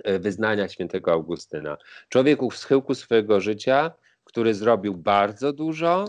[0.09, 1.77] y, wyznania świętego Augustyna.
[2.09, 3.91] Człowiek u schyłku swojego życia,
[4.25, 6.09] który zrobił bardzo dużo,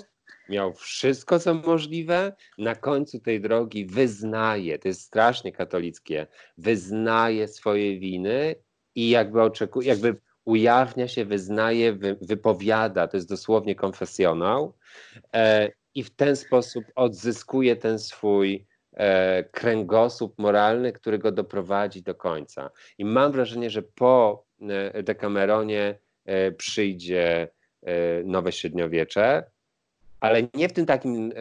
[0.49, 7.99] miał wszystko, co możliwe, na końcu tej drogi wyznaje, to jest strasznie katolickie, wyznaje swoje
[7.99, 8.55] winy
[8.95, 14.73] i jakby oczekuje, jakby ujawnia się, wyznaje, wy, wypowiada, to jest dosłownie konfesjonał
[15.33, 18.74] e, i w ten sposób odzyskuje ten swój e,
[19.51, 22.69] kręgosłup moralny, który go doprowadzi do końca.
[22.97, 27.47] I mam wrażenie, że po e, Dekameronie e, przyjdzie
[27.83, 29.43] e, nowe średniowiecze,
[30.19, 31.33] ale nie w tym takim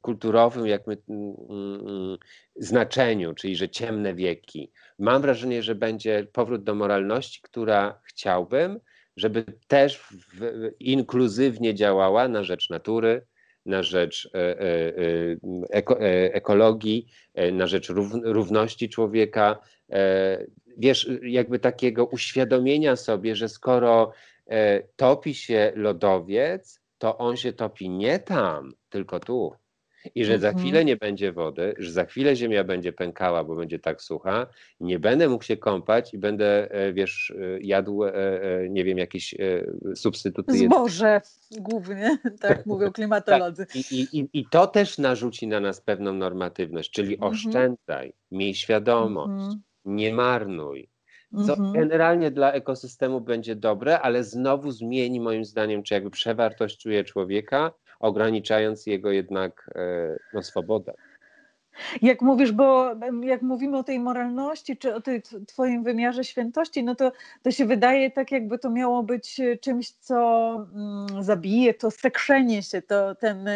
[0.00, 1.34] kulturowym jak my, mm,
[1.80, 2.18] mm,
[2.56, 4.72] znaczeniu, czyli że ciemne wieki.
[4.98, 8.80] Mam wrażenie, że będzie powrót do moralności, która chciałbym,
[9.16, 13.26] żeby też w, inkluzywnie działała na rzecz natury,
[13.68, 15.36] na rzecz e, e, e,
[15.70, 16.00] eko,
[16.32, 17.06] ekologii,
[17.52, 17.88] na rzecz
[18.24, 19.58] równości człowieka.
[20.78, 24.12] Wiesz, jakby takiego uświadomienia sobie, że skoro
[24.96, 29.52] topi się lodowiec, to on się topi nie tam, tylko tu.
[30.14, 30.64] I że za mhm.
[30.64, 34.46] chwilę nie będzie wody, że za chwilę ziemia będzie pękała, bo będzie tak sucha,
[34.80, 38.12] nie będę mógł się kąpać i będę, e, wiesz, e, jadł, e,
[38.70, 39.34] nie wiem, jakieś
[39.94, 40.58] substytuty.
[40.58, 43.66] Zboże głównie, tak mówią klimatolodzy.
[43.66, 43.76] Tak.
[43.76, 47.32] I, i, I to też narzuci na nas pewną normatywność, czyli mhm.
[47.32, 49.62] oszczędzaj, miej świadomość, mhm.
[49.84, 50.88] nie marnuj.
[51.46, 57.72] Co generalnie dla ekosystemu będzie dobre, ale znowu zmieni moim zdaniem, czy jakby przewartościuje człowieka,
[58.00, 60.94] ograniczając jego jednak e, no, swobodę.
[62.02, 62.90] Jak mówisz, bo
[63.22, 67.12] jak mówimy o tej moralności, czy o tej twoim wymiarze świętości, no to,
[67.42, 72.82] to się wydaje tak, jakby to miało być czymś, co mm, zabije, to sekrzenie się,
[72.82, 73.48] to ten,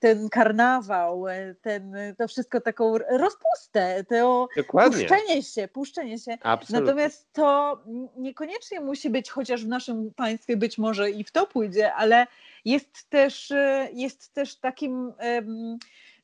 [0.00, 1.24] ten karnawał,
[1.62, 4.98] ten, to wszystko taką rozpustę, to Dokładnie.
[4.98, 6.38] puszczenie się, puszczenie się.
[6.42, 6.86] Absolutnie.
[6.86, 7.78] Natomiast to
[8.16, 12.26] niekoniecznie musi być, chociaż w naszym państwie być może i w to pójdzie, ale
[12.64, 13.52] jest też,
[13.92, 15.12] jest też takim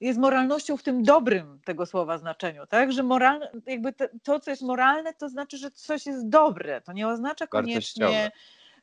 [0.01, 2.93] jest moralnością w tym dobrym tego słowa znaczeniu, tak?
[2.93, 6.81] Że moralne, jakby to, co jest moralne, to znaczy, że coś jest dobre.
[6.81, 8.31] To nie oznacza koniecznie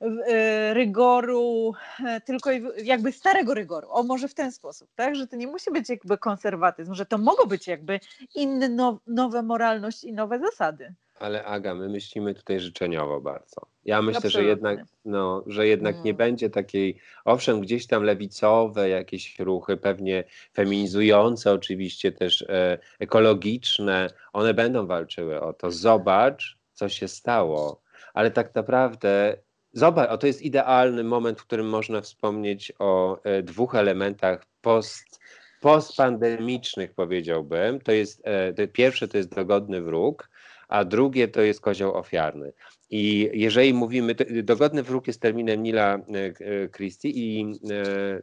[0.02, 1.74] e, rygoru,
[2.06, 2.50] e, tylko
[2.84, 3.88] jakby starego rygoru.
[3.92, 5.16] O, może w ten sposób, tak?
[5.16, 8.00] Że to nie musi być jakby konserwatyzm, że to mogą być jakby
[8.36, 10.94] inne, nowe moralność i nowe zasady.
[11.20, 13.62] Ale Aga, my myślimy tutaj życzeniowo bardzo.
[13.86, 14.42] Ja myślę, Absolutnie.
[14.42, 16.18] że jednak, no, że jednak nie mm.
[16.18, 24.54] będzie takiej, owszem, gdzieś tam lewicowe jakieś ruchy, pewnie feminizujące, oczywiście też e, ekologiczne, one
[24.54, 25.72] będą walczyły o to.
[25.72, 27.82] Zobacz, co się stało.
[28.14, 29.38] Ale tak naprawdę
[29.74, 35.20] Zobacz, o to jest idealny moment, w którym można wspomnieć o e, dwóch elementach post,
[35.62, 37.82] postpandemicznych, powiedziałbym.
[37.82, 40.30] To jest, e, to pierwsze to jest dogodny wróg,
[40.68, 42.54] a drugie to jest kozioł ofiarny.
[42.90, 48.22] I jeżeli mówimy, dogodny wróg jest terminem Nila e, e, Christie i e,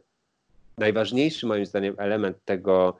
[0.77, 2.97] najważniejszy moim zdaniem element tego,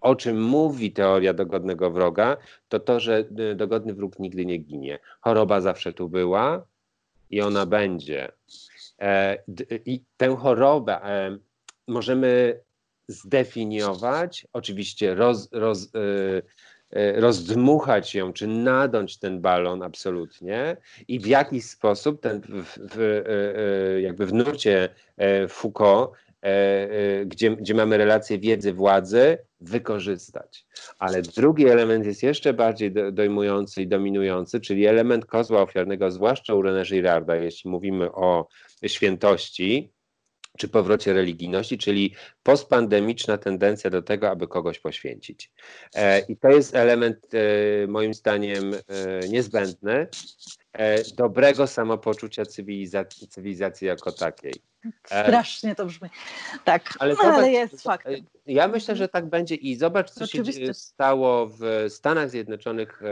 [0.00, 2.36] o czym mówi teoria dogodnego wroga,
[2.68, 3.24] to to, że
[3.56, 4.98] dogodny wróg nigdy nie ginie.
[5.20, 6.66] Choroba zawsze tu była
[7.30, 8.32] i ona będzie.
[9.86, 11.00] I tę chorobę
[11.88, 12.60] możemy
[13.08, 15.88] zdefiniować, oczywiście roz, roz,
[17.14, 20.76] rozdmuchać ją, czy nadąć ten balon absolutnie
[21.08, 24.88] i w jakiś sposób ten w, w, e, e, jakby w nurcie
[25.48, 26.10] Foucault,
[27.26, 30.66] gdzie, gdzie mamy relację wiedzy, władzy, wykorzystać.
[30.98, 36.62] Ale drugi element jest jeszcze bardziej dojmujący i dominujący, czyli element kozła ofiarnego, zwłaszcza u
[36.62, 38.48] René Girarda, jeśli mówimy o
[38.86, 39.92] świętości,
[40.56, 45.50] czy powrocie religijności, czyli postpandemiczna tendencja do tego, aby kogoś poświęcić.
[45.94, 50.08] E, I to jest element e, moim zdaniem e, niezbędny
[51.16, 52.42] dobrego samopoczucia
[53.28, 54.52] cywilizacji jako takiej.
[55.04, 56.08] Strasznie to brzmi.
[56.64, 58.14] Tak, ale, no, ale jest faktem.
[58.46, 60.66] Ja myślę, że tak będzie i zobacz, co Oczywiście.
[60.66, 63.06] się stało w Stanach Zjednoczonych, e,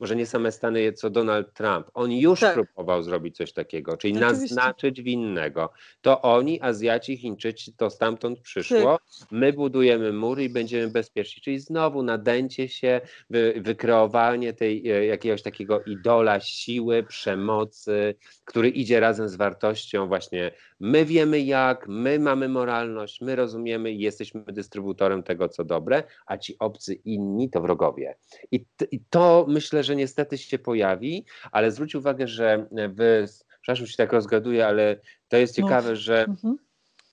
[0.00, 1.90] może nie same Stany, co Donald Trump.
[1.94, 2.54] On już tak.
[2.54, 4.54] próbował zrobić coś takiego, czyli Oczywiście.
[4.54, 5.72] naznaczyć winnego.
[6.00, 8.98] To oni, Azjaci, Chińczycy, to stamtąd przyszło.
[8.98, 9.28] Tak.
[9.30, 11.42] My budujemy mury i będziemy bezpieczni.
[11.42, 19.00] Czyli znowu nadęcie się, wy, wykreowanie tej e, jakiegoś takiego idola siły, przemocy, który idzie
[19.00, 25.22] razem z wartością właśnie My wiemy jak, my mamy moralność, my rozumiemy i jesteśmy dystrybutorem
[25.22, 28.16] tego, co dobre, a ci obcy inni to wrogowie.
[28.52, 33.26] I, i to myślę, że niestety się pojawi, ale zwróć uwagę, że w,
[33.62, 35.96] przepraszam, się tak rozgaduję, ale to jest ciekawe, no.
[35.96, 36.58] że mhm.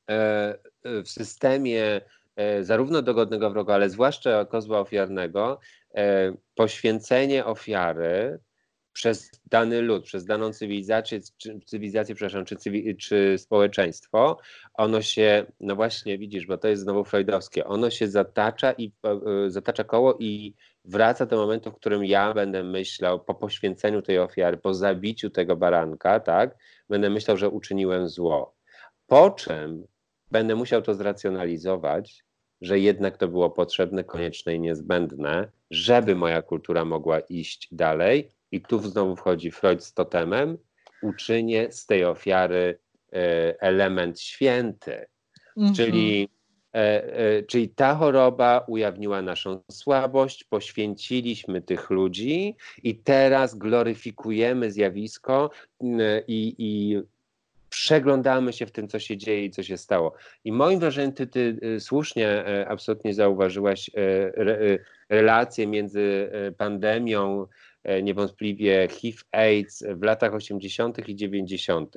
[0.09, 0.57] e,
[1.03, 2.01] w systemie
[2.35, 5.59] e, zarówno dogodnego wroga, ale zwłaszcza kozła ofiarnego,
[5.95, 8.39] e, poświęcenie ofiary
[8.93, 14.37] przez dany lud, przez daną cywilizację, czy, cywilizację przepraszam, czy, cywi, czy społeczeństwo,
[14.73, 18.91] ono się, no właśnie widzisz, bo to jest znowu freudowskie, ono się zatacza i
[19.47, 20.53] y, zatacza koło i
[20.85, 25.55] wraca do momentu, w którym ja będę myślał po poświęceniu tej ofiary, po zabiciu tego
[25.55, 26.57] baranka, tak,
[26.89, 28.55] będę myślał, że uczyniłem zło.
[29.07, 29.87] Po czym
[30.31, 32.23] będę musiał to zracjonalizować,
[32.61, 38.61] że jednak to było potrzebne, konieczne i niezbędne, żeby moja kultura mogła iść dalej, i
[38.61, 40.57] tu znowu wchodzi Freud z totemem,
[41.01, 42.79] uczynię z tej ofiary
[43.13, 45.05] e, element święty.
[45.57, 45.75] Mhm.
[45.75, 46.29] Czyli,
[46.73, 55.49] e, e, czyli ta choroba ujawniła naszą słabość, poświęciliśmy tych ludzi i teraz gloryfikujemy zjawisko
[56.27, 57.01] i, i
[57.69, 60.13] przeglądamy się w tym, co się dzieje i co się stało.
[60.43, 67.47] I moim wrażeniem, ty, ty y, słusznie absolutnie zauważyłaś y, relację między pandemią,
[68.03, 71.09] niewątpliwie HIV-AIDS w latach 80.
[71.09, 71.95] i 90.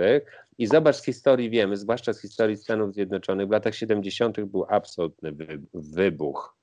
[0.58, 4.40] I zobacz, z historii wiemy, zwłaszcza z historii Stanów Zjednoczonych, w latach 70.
[4.40, 5.32] był absolutny
[5.74, 6.55] wybuch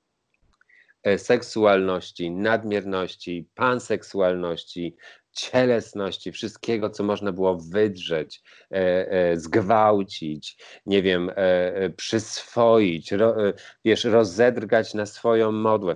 [1.16, 4.96] seksualności, nadmierności, panseksualności,
[5.34, 11.34] cielesności, wszystkiego, co można było wydrzeć, e, e, zgwałcić, nie wiem, e,
[11.76, 13.52] e przyswoić, ro, e,
[13.84, 15.94] wiesz, rozedrgać na swoją modłę.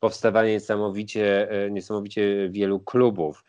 [0.00, 3.44] Powstawanie niesamowicie, e, niesamowicie wielu klubów,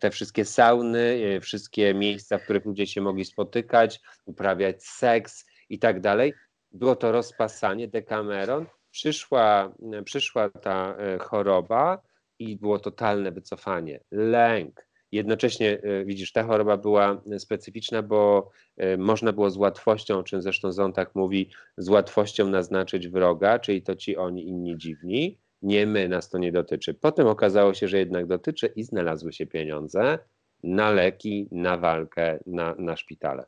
[0.00, 6.00] te wszystkie sauny, wszystkie miejsca, w których ludzie się mogli spotykać, uprawiać seks i tak
[6.00, 6.34] dalej.
[6.72, 8.66] Było to rozpasanie, dekameron.
[8.96, 9.72] Przyszła,
[10.04, 12.02] przyszła ta choroba,
[12.38, 14.86] i było totalne wycofanie, lęk.
[15.12, 20.42] Jednocześnie, e, widzisz, ta choroba była specyficzna, bo e, można było z łatwością, o czym
[20.42, 26.08] zresztą Zontak mówi, z łatwością naznaczyć wroga, czyli to ci oni inni dziwni, nie my,
[26.08, 26.94] nas to nie dotyczy.
[26.94, 30.18] Potem okazało się, że jednak dotyczy i znalazły się pieniądze
[30.62, 33.46] na leki, na walkę, na, na szpitale.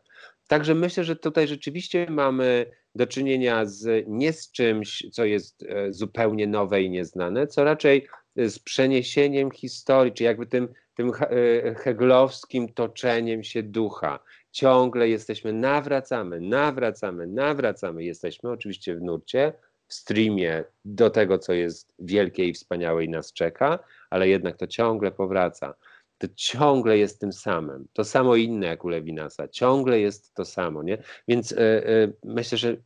[0.49, 5.93] Także myślę, że tutaj rzeczywiście mamy do czynienia z nie z czymś, co jest e,
[5.93, 12.69] zupełnie nowe i nieznane, co raczej z przeniesieniem historii, czy jakby tym, tym e, heglowskim
[12.69, 14.19] toczeniem się ducha.
[14.51, 18.05] Ciągle jesteśmy, nawracamy, nawracamy, nawracamy.
[18.05, 19.53] Jesteśmy oczywiście w nurcie,
[19.89, 23.79] w streamie do tego, co jest wielkie i wspaniałe i nas czeka,
[24.11, 25.75] ale jednak to ciągle powraca.
[26.19, 27.89] To ciągle jest tym samym.
[27.93, 29.49] To samo inne jak u Lewinasa.
[29.49, 30.99] Ciągle jest to samo, nie?
[31.29, 32.77] Więc y, y, myślę, że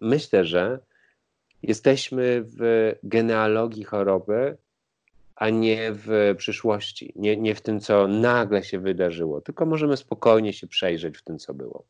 [0.00, 0.78] myślę, że
[1.62, 4.56] jesteśmy w genealogii choroby,
[5.36, 10.52] a nie w przyszłości, nie, nie w tym, co nagle się wydarzyło, tylko możemy spokojnie
[10.52, 11.84] się przejrzeć w tym, co było.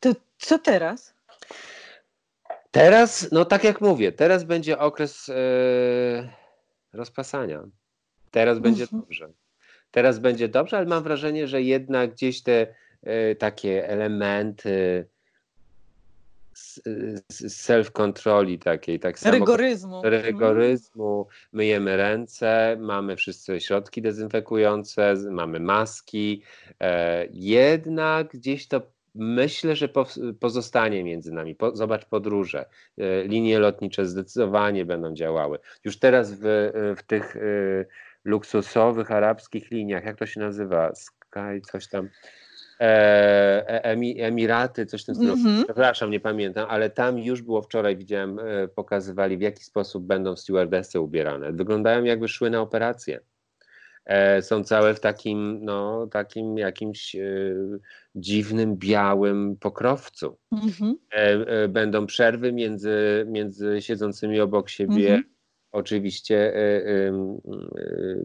[0.00, 1.14] To co teraz?
[2.70, 5.34] Teraz, no tak jak mówię, teraz będzie okres yy,
[6.92, 7.64] rozpasania.
[8.32, 9.02] Teraz będzie mhm.
[9.02, 9.28] dobrze.
[9.90, 12.66] Teraz będzie dobrze, ale mam wrażenie, że jednak gdzieś te
[13.02, 15.06] yy, takie elementy
[17.48, 19.32] self-kontroli takiej, tak samo.
[19.32, 20.00] Rygoryzmu.
[20.04, 21.26] Rygoryzmu.
[21.52, 26.42] Myjemy ręce, mamy wszyscy środki dezynfekujące, mamy maski.
[26.80, 28.82] E, jednak gdzieś to
[29.14, 29.88] myślę, że
[30.40, 31.56] pozostanie między nami.
[31.72, 32.66] zobacz podróże.
[32.98, 35.58] E, linie lotnicze zdecydowanie będą działały.
[35.84, 37.40] Już teraz w, w tych e,
[38.24, 40.94] luksusowych arabskich liniach, jak to się nazywa?
[40.94, 42.08] Sky, coś tam.
[42.80, 43.84] E, e,
[44.26, 45.32] Emiraty, coś w tym stylu.
[45.32, 45.64] Mm -hmm.
[45.64, 50.36] Przepraszam, nie pamiętam, ale tam już było wczoraj, widziałem, e, pokazywali w jaki sposób będą
[50.36, 51.52] stewardessy ubierane.
[51.52, 53.20] Wyglądają jakby szły na operację.
[54.40, 57.16] Są całe w takim, no, takim jakimś
[58.14, 60.38] dziwnym, białym pokrowcu.
[60.52, 60.94] Mm -hmm.
[61.68, 65.32] Będą przerwy między, między siedzącymi obok siebie mm -hmm
[65.72, 66.52] oczywiście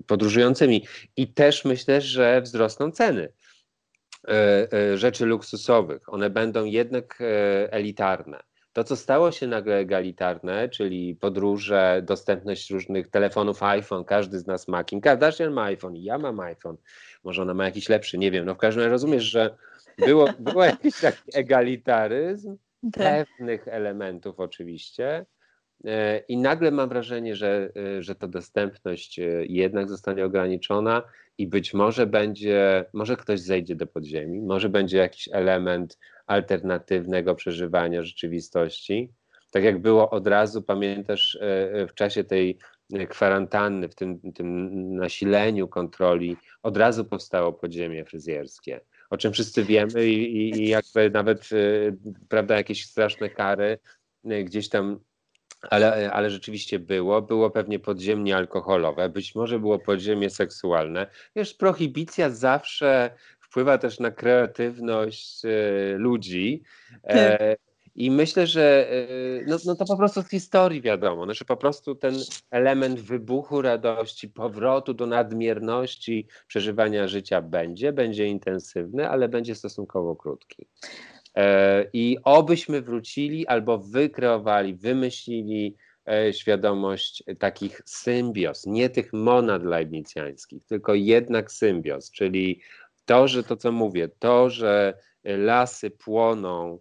[0.07, 0.85] podróżującymi.
[1.15, 3.29] I też myślę, że wzrosną ceny.
[4.27, 6.13] E, e, rzeczy luksusowych.
[6.13, 8.43] One będą jednak e, elitarne.
[8.73, 14.67] To, co stało się nagle egalitarne, czyli podróże, dostępność różnych telefonów iPhone, każdy z nas
[14.67, 16.77] ma, Kim Kardashian ma iPhone, ja mam iPhone,
[17.23, 18.45] może ona ma jakiś lepszy, nie wiem.
[18.45, 19.55] No w każdym razie rozumiesz, że
[19.97, 22.57] było, było jakiś taki egalitaryzm
[22.93, 23.27] tak.
[23.37, 25.36] pewnych elementów oczywiście, E,
[26.27, 31.03] I nagle mam wrażenie, że, e, że ta dostępność e, jednak zostanie ograniczona
[31.37, 38.03] i być może będzie, może ktoś zejdzie do podziemi, może będzie jakiś element alternatywnego przeżywania
[38.03, 39.09] rzeczywistości.
[39.51, 41.39] Tak jak było od razu, pamiętasz,
[41.89, 42.57] w czasie tej
[43.09, 50.05] kwarantanny, w tym, tym nasileniu kontroli, od razu powstało podziemie fryzjerskie, o czym wszyscy wiemy
[50.05, 51.49] i, i, i jakby nawet,
[52.29, 53.79] prawda, jakieś straszne kary
[54.23, 54.99] gdzieś tam
[55.61, 57.21] ale, ale rzeczywiście było.
[57.21, 61.07] Było pewnie podziemnie alkoholowe, być może było podziemie seksualne.
[61.35, 65.49] Wiesz, prohibicja zawsze wpływa też na kreatywność e,
[65.97, 66.63] ludzi.
[67.03, 67.59] E, tak.
[67.95, 69.07] I myślę, że e,
[69.47, 72.15] no, no to po prostu z historii wiadomo, znaczy po prostu ten
[72.51, 80.67] element wybuchu radości, powrotu do nadmierności przeżywania życia będzie, będzie intensywny, ale będzie stosunkowo krótki.
[81.37, 85.75] E, I obyśmy wrócili albo wykreowali, wymyślili
[86.07, 92.61] e, świadomość takich symbios, nie tych monad leibnicjańskich, tylko jednak symbios, czyli
[93.05, 96.79] to, że to co mówię, to, że lasy płoną,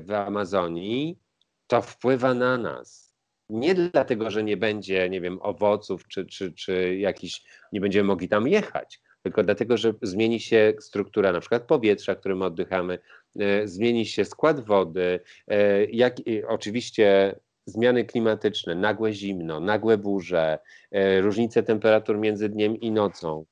[0.00, 1.18] w Amazonii,
[1.66, 3.14] to wpływa na nas.
[3.48, 8.28] Nie dlatego, że nie będzie, nie wiem, owoców, czy, czy, czy jakiś, nie będziemy mogli
[8.28, 12.98] tam jechać, tylko dlatego, że zmieni się struktura na przykład powietrza, którym oddychamy,
[13.40, 16.16] e, zmieni się skład wody, e, jak,
[16.48, 20.58] oczywiście zmiany klimatyczne, nagłe zimno, nagłe burze,
[20.92, 23.44] e, różnice temperatur między dniem i nocą,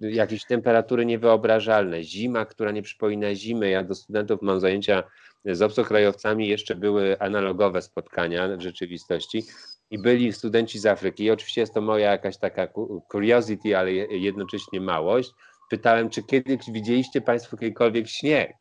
[0.00, 3.70] jakieś temperatury niewyobrażalne, zima, która nie przypomina zimy.
[3.70, 5.02] Ja do studentów mam zajęcia
[5.44, 9.44] z obcokrajowcami, jeszcze były analogowe spotkania w rzeczywistości
[9.90, 11.24] i byli studenci z Afryki.
[11.24, 12.68] I oczywiście jest to moja jakaś taka
[13.12, 15.30] curiosity, ale jednocześnie małość.
[15.70, 18.56] Pytałem, czy kiedyś widzieliście Państwo kiedykolwiek śnieg,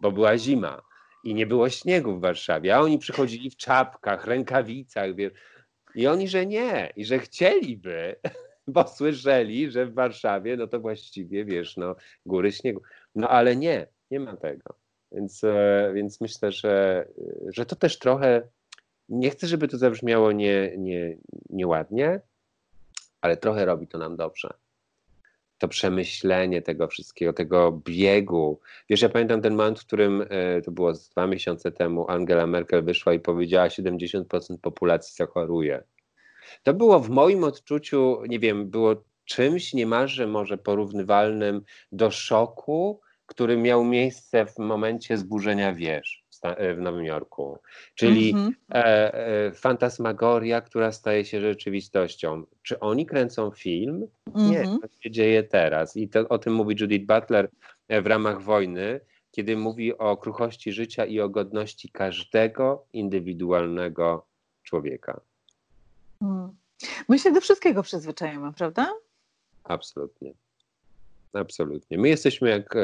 [0.00, 0.82] bo była zima
[1.24, 5.10] i nie było śniegu w Warszawie, a oni przychodzili w czapkach, rękawicach,
[5.94, 8.16] i oni, że nie, i że chcieliby,
[8.66, 12.82] bo słyszeli, że w Warszawie, no to właściwie, wiesz, no, góry śniegu.
[13.14, 14.74] No ale nie, nie ma tego.
[15.12, 17.06] Więc, e, więc myślę, że,
[17.48, 18.42] że to też trochę
[19.08, 21.16] nie chcę, żeby to zabrzmiało nie, nie,
[21.50, 22.20] nieładnie,
[23.20, 24.54] ale trochę robi to nam dobrze.
[25.58, 28.60] To przemyślenie tego wszystkiego, tego biegu.
[28.88, 32.82] Wiesz, ja pamiętam ten moment, w którym e, to było dwa miesiące temu, Angela Merkel
[32.82, 35.82] wyszła i powiedziała, że 70% populacji zachoruje.
[36.62, 43.56] To było w moim odczuciu, nie wiem, było czymś niemalże może porównywalnym do szoku, który
[43.56, 46.21] miał miejsce w momencie zburzenia wież.
[46.42, 47.58] E, w Nowym Jorku.
[47.94, 48.50] Czyli -hmm.
[48.70, 52.44] e, e, fantasmagoria, która staje się rzeczywistością.
[52.62, 54.06] Czy oni kręcą film?
[54.34, 54.78] Nie, -hmm.
[54.80, 55.96] to się dzieje teraz.
[55.96, 57.50] I to, o tym mówi Judith Butler
[57.88, 64.26] e, w ramach wojny, kiedy mówi o kruchości życia i o godności każdego indywidualnego
[64.62, 65.20] człowieka.
[66.22, 66.48] Mm.
[67.08, 68.92] My się do wszystkiego przyzwyczajamy, prawda?
[69.64, 70.32] Absolutnie.
[71.32, 71.98] Absolutnie.
[71.98, 72.74] My jesteśmy jak,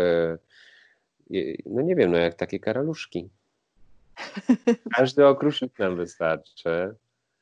[1.66, 3.30] no nie wiem, no jak takie karaluszki.
[4.96, 6.94] Każdy okruszek nam wystarczy.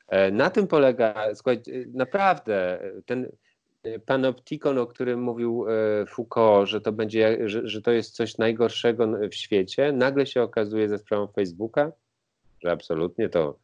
[0.09, 3.31] E, na tym polega, słuchajcie, naprawdę ten
[4.07, 9.09] panoptikon, o którym mówił e, Foucault, że to będzie, że, że to jest coś najgorszego
[9.31, 11.93] w świecie, nagle się okazuje ze sprawą Facebooka,
[12.61, 13.59] że absolutnie to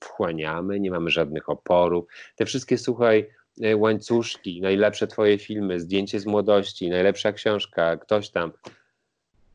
[0.00, 2.04] wchłaniamy, nie mamy żadnych oporów.
[2.36, 3.30] Te wszystkie, słuchaj,
[3.62, 8.52] e, łańcuszki, najlepsze twoje filmy, zdjęcie z młodości, najlepsza książka, ktoś tam.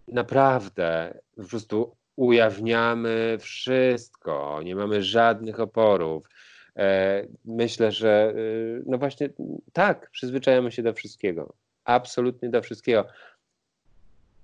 [0.07, 6.29] Naprawdę, po prostu ujawniamy wszystko, nie mamy żadnych oporów.
[6.75, 9.29] E, myślę, że y, no właśnie
[9.73, 11.53] tak, przyzwyczajamy się do wszystkiego.
[11.83, 13.07] Absolutnie do wszystkiego.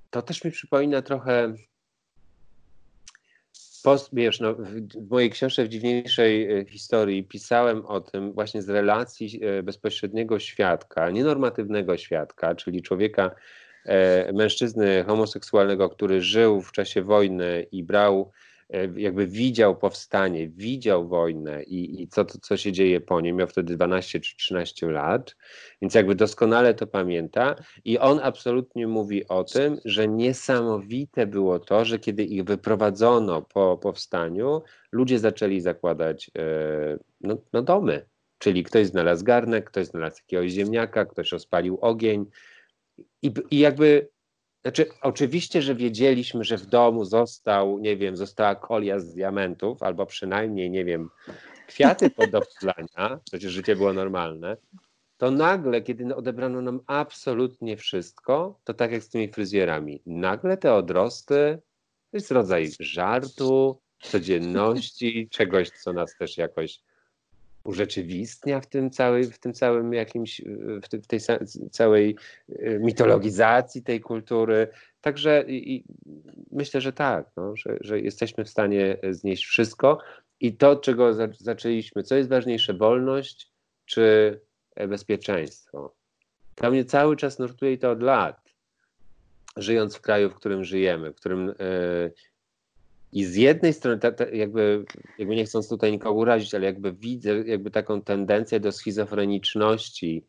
[0.09, 1.53] To też mi przypomina trochę.
[3.84, 4.53] Post, wiesz, no,
[4.95, 10.39] w mojej książce w dziwniejszej y, historii pisałem o tym właśnie z relacji y, bezpośredniego
[10.39, 13.32] świadka, nienormatywnego świadka, czyli człowieka,
[14.33, 18.31] mężczyzny homoseksualnego, który żył w czasie wojny i brał,
[18.69, 23.47] e, jakby widział powstanie, widział wojnę i, i co, co się dzieje po niej, miał
[23.47, 25.36] wtedy 12 czy 13 lat,
[25.81, 27.55] więc jakby doskonale to pamięta
[27.86, 33.77] i on absolutnie mówi o tym, że niesamowite było to, że kiedy ich wyprowadzono po
[33.77, 34.61] powstaniu,
[34.91, 38.05] ludzie zaczęli zakładać e, no, no domy,
[38.38, 42.25] czyli ktoś znalazł garnek, ktoś znalazł jakiegoś ziemniaka, ktoś rozpalił ogień,
[43.21, 44.09] i, I jakby,
[44.61, 50.05] znaczy, oczywiście, że wiedzieliśmy, że w domu został, nie wiem, została kolia z diamentów, albo
[50.05, 51.09] przynajmniej, nie wiem,
[51.67, 54.57] kwiaty pod obslania, przecież życie było normalne,
[55.17, 60.73] to nagle, kiedy odebrano nam absolutnie wszystko, to tak jak z tymi fryzjerami, nagle te
[60.73, 61.59] odrosty
[62.11, 66.79] to jest rodzaj żartu, codzienności, czegoś, co nas też jakoś
[67.66, 70.41] urzeczywistnia w tym, całej, w tym całym jakimś,
[70.84, 71.20] w, tej, w tej
[71.72, 72.16] całej
[72.49, 74.68] y, mitologizacji tej kultury.
[75.01, 75.86] Także i,
[76.51, 79.97] myślę, że tak, no, że, że jesteśmy w stanie znieść wszystko
[80.39, 83.51] i to, czego za, zaczęliśmy, co jest ważniejsze, wolność
[83.86, 84.39] czy
[84.88, 85.95] bezpieczeństwo.
[86.55, 88.41] To mnie cały czas nurtuje i to od lat.
[89.57, 92.13] Żyjąc w kraju, w którym żyjemy, w którym y,
[93.16, 93.99] i z jednej strony,
[94.34, 94.86] jakby,
[95.18, 100.26] jakby nie chcąc tutaj nikogo urazić, ale jakby widzę jakby taką tendencję do schizofreniczności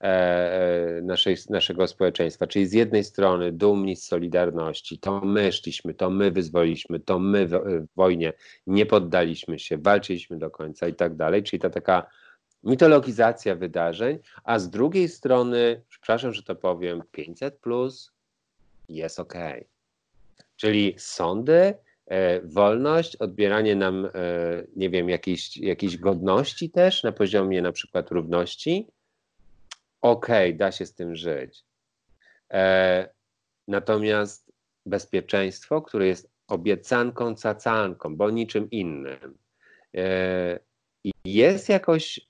[0.00, 2.46] e, e naszej, naszego społeczeństwa.
[2.46, 7.46] Czyli z jednej strony dumni z Solidarności, to my szliśmy, to my wyzwoliliśmy, to my
[7.46, 8.32] w, w wojnie
[8.66, 11.42] nie poddaliśmy się, walczyliśmy do końca i tak dalej.
[11.42, 12.06] Czyli ta taka
[12.64, 18.12] mitologizacja wydarzeń, a z drugiej strony, przepraszam, że to powiem, 500 plus
[18.88, 19.34] jest ok.
[20.56, 21.74] Czyli sądy
[22.44, 24.10] wolność, odbieranie nam, e,
[24.76, 28.86] nie wiem, jakiejś, jakiejś godności też na poziomie na przykład równości,
[30.00, 31.64] okej, okay, da się z tym żyć.
[32.52, 33.08] E,
[33.68, 34.52] natomiast
[34.86, 39.38] bezpieczeństwo, które jest obiecanką, cacanką, bo niczym innym.
[39.94, 40.58] E,
[41.24, 42.20] jest jakoś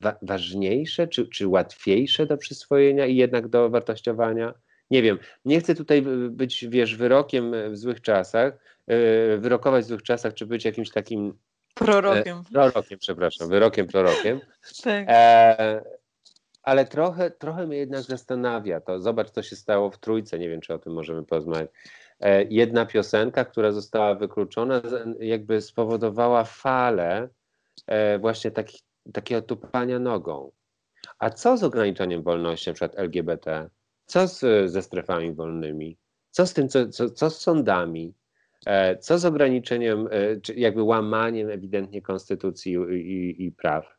[0.00, 4.54] wa ważniejsze czy, czy łatwiejsze do przyswojenia i jednak do wartościowania?
[4.90, 8.54] Nie wiem, nie chcę tutaj być, wiesz, wyrokiem w złych czasach,
[8.86, 11.38] e, wyrokować w złych czasach, czy być jakimś takim
[11.76, 12.38] Prorokiem.
[12.38, 14.40] E, prorokiem, przepraszam, wyrokiem, prorokiem.
[14.84, 15.04] tak.
[15.08, 15.84] E,
[16.62, 19.00] ale trochę, trochę mnie jednak zastanawia to.
[19.00, 21.70] Zobacz, co się stało w Trójce, nie wiem, czy o tym możemy porozmawiać.
[22.20, 24.82] E, jedna piosenka, która została wykluczona,
[25.20, 27.28] jakby spowodowała falę
[27.86, 28.78] e, właśnie taki,
[29.12, 30.52] takiego tupania nogą.
[31.18, 33.70] A co z ograniczeniem wolności, na przykład LGBT?
[34.06, 35.96] Co z, ze strefami wolnymi?
[36.30, 38.14] Co z tym, co, co, co z sądami?
[38.66, 40.08] E, co z ograniczeniem,
[40.42, 43.96] czy jakby łamaniem ewidentnie konstytucji i, i, praw?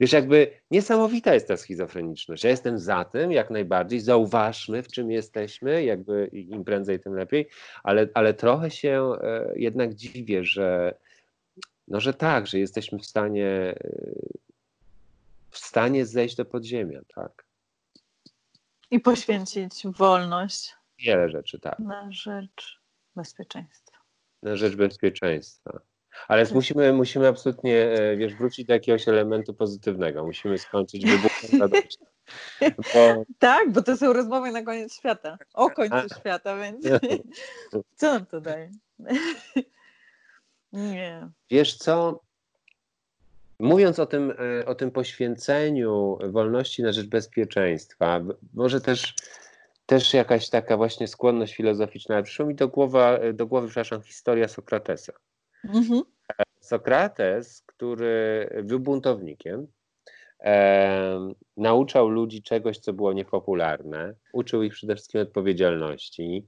[0.00, 2.44] Wiesz, jakby niesamowita jest ta schizofreniczność.
[2.44, 4.00] Ja jestem za tym, jak najbardziej.
[4.00, 7.48] Zauważmy, w czym jesteśmy, jakby im prędzej, tym lepiej,
[7.82, 10.94] ale, ale trochę się e, jednak dziwię, że,
[11.88, 13.74] no, że tak, że jesteśmy w stanie, e,
[15.50, 17.45] w stanie zejść do podziemia, tak.
[18.90, 20.74] I poświęcić wolność.
[20.98, 21.78] Wiele rzeczy, tak.
[21.78, 22.80] Na rzecz
[23.16, 23.96] bezpieczeństwa.
[24.42, 25.80] Na rzecz bezpieczeństwa.
[26.28, 30.24] Ale musimy, musimy absolutnie, e, wiesz, wrócić do jakiegoś elementu pozytywnego.
[30.24, 31.98] Musimy skończyć wybuchem radości.
[32.94, 33.24] Bo...
[33.38, 35.38] Tak, bo to są rozmowy na koniec świata.
[35.54, 36.20] O końcu A...
[36.20, 36.86] świata, więc
[37.96, 38.70] co nam to daje?
[40.72, 41.28] Nie.
[41.50, 42.20] Wiesz co?
[43.60, 48.20] Mówiąc o tym, e, o tym poświęceniu wolności na rzecz bezpieczeństwa,
[48.54, 49.14] może też,
[49.86, 52.98] też jakaś taka właśnie skłonność filozoficzna, ale przyszło mi do głowy,
[53.34, 55.12] do głowy przepraszam, historia Sokratesa.
[55.64, 56.02] Mhm.
[56.60, 59.66] Sokrates, który był buntownikiem,
[60.40, 66.46] e, nauczał ludzi czegoś, co było niepopularne, uczył ich przede wszystkim odpowiedzialności.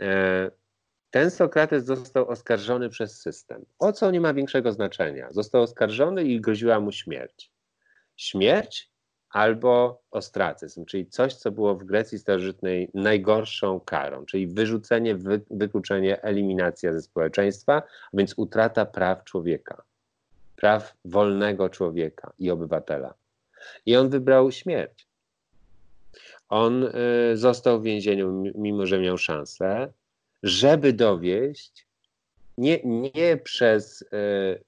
[0.00, 0.50] E,
[1.16, 3.64] ten Sokrates został oskarżony przez system.
[3.78, 5.28] O co nie ma większego znaczenia?
[5.30, 7.52] Został oskarżony i groziła mu śmierć.
[8.16, 8.90] Śmierć
[9.30, 16.22] albo ostracyzm, czyli coś, co było w Grecji starożytnej najgorszą karą, czyli wyrzucenie, wy, wykluczenie,
[16.22, 19.82] eliminacja ze społeczeństwa, a więc utrata praw człowieka,
[20.56, 23.14] praw wolnego człowieka i obywatela.
[23.86, 25.06] I on wybrał śmierć.
[26.48, 29.92] On y, został w więzieniu, mimo że miał szansę,
[30.42, 31.86] żeby dowieść
[32.58, 34.64] nie, nie przez y,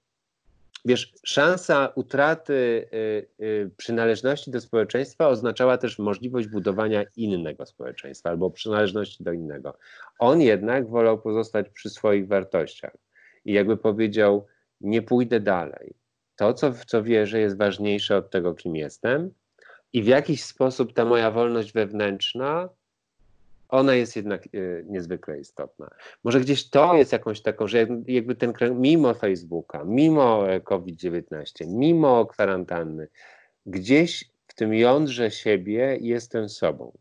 [0.85, 8.51] wiesz, szansa utraty y, y, przynależności do społeczeństwa oznaczała też możliwość budowania innego społeczeństwa albo
[8.51, 9.79] przynależności do innego.
[10.19, 12.97] On jednak wolał pozostać przy swoich wartościach
[13.45, 14.47] i jakby powiedział,
[14.81, 15.95] nie pójdę dalej.
[16.37, 19.31] To, co, w co wierzę, jest ważniejsze od tego, kim jestem,
[19.93, 22.69] i w jakiś sposób ta moja wolność wewnętrzna
[23.69, 24.49] ona jest jednak e,
[24.85, 25.91] niezwykle istotna.
[26.25, 32.27] Może gdzieś to jest jakąś taką, że jakby ten mimo Facebooka, mimo e, COVID-19, mimo
[32.27, 33.09] kwarantanny,
[33.67, 36.99] gdzieś w tym jądrze siebie jestem sobą.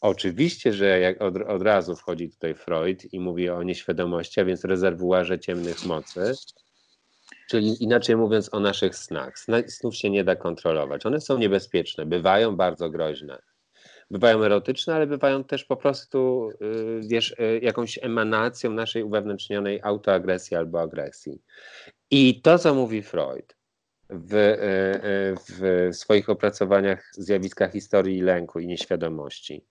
[0.00, 4.64] Oczywiście, że jak od, od razu wchodzi tutaj Freud i mówi o nieświadomości, a więc
[4.64, 6.32] rezerwuarze ciemnych mocy,
[7.50, 9.34] czyli inaczej mówiąc o naszych snach.
[9.68, 11.06] Snów się nie da kontrolować.
[11.06, 13.38] One są niebezpieczne, bywają bardzo groźne
[14.10, 20.56] bywają erotyczne, ale bywają też po prostu, y, wiesz, y, jakąś emanacją naszej uwewnętrznionej autoagresji
[20.56, 21.42] albo agresji.
[22.10, 23.56] I to, co mówi Freud
[24.10, 29.64] w, y, w swoich opracowaniach zjawiska historii lęku i nieświadomości.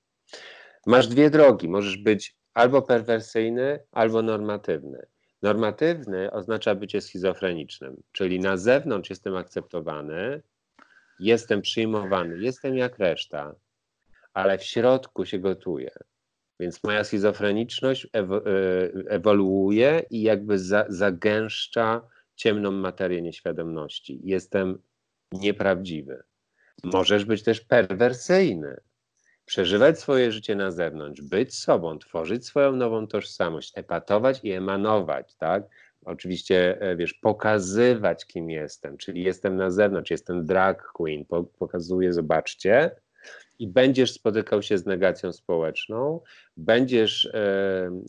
[0.85, 1.69] Masz dwie drogi.
[1.69, 5.05] Możesz być albo perwersyjny, albo normatywny.
[5.41, 10.41] Normatywny oznacza bycie schizofrenicznym, czyli na zewnątrz jestem akceptowany,
[11.19, 13.55] jestem przyjmowany, jestem jak reszta,
[14.33, 15.91] ale w środku się gotuje.
[16.59, 18.09] Więc moja schizofreniczność e,
[19.07, 22.01] ewoluuje i jakby za, zagęszcza
[22.35, 24.19] ciemną materię nieświadomości.
[24.23, 24.81] Jestem
[25.31, 26.23] nieprawdziwy.
[26.83, 28.77] Możesz być też perwersyjny.
[29.45, 35.63] Przeżywać swoje życie na zewnątrz, być sobą, tworzyć swoją nową tożsamość, epatować i emanować, tak?
[36.05, 41.25] Oczywiście, e, wiesz, pokazywać, kim jestem, czyli jestem na zewnątrz, jestem drag queen,
[41.59, 42.95] pokazuję, zobaczcie,
[43.59, 46.21] i będziesz spotykał się z negacją społeczną,
[46.57, 47.31] będziesz e,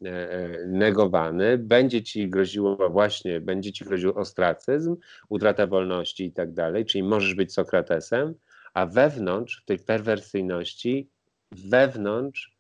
[0.05, 4.96] e, negowany, będzie ci groziło właśnie, będzie ci groził ostracyzm,
[5.28, 8.34] utrata wolności i tak dalej, czyli możesz być Sokratesem,
[8.74, 11.09] a wewnątrz, w tej perwersyjności,
[11.53, 12.59] wewnątrz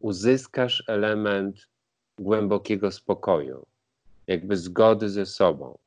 [0.00, 1.68] uzyskasz element
[2.18, 3.66] głębokiego spokoju,
[4.26, 5.78] jakby zgody ze sobą.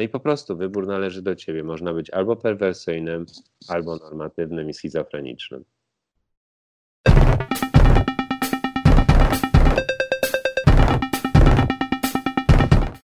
[0.00, 1.64] No i po prostu wybór należy do ciebie.
[1.64, 3.26] Można być albo perwersyjnym,
[3.68, 5.64] albo normatywnym i schizofrenicznym.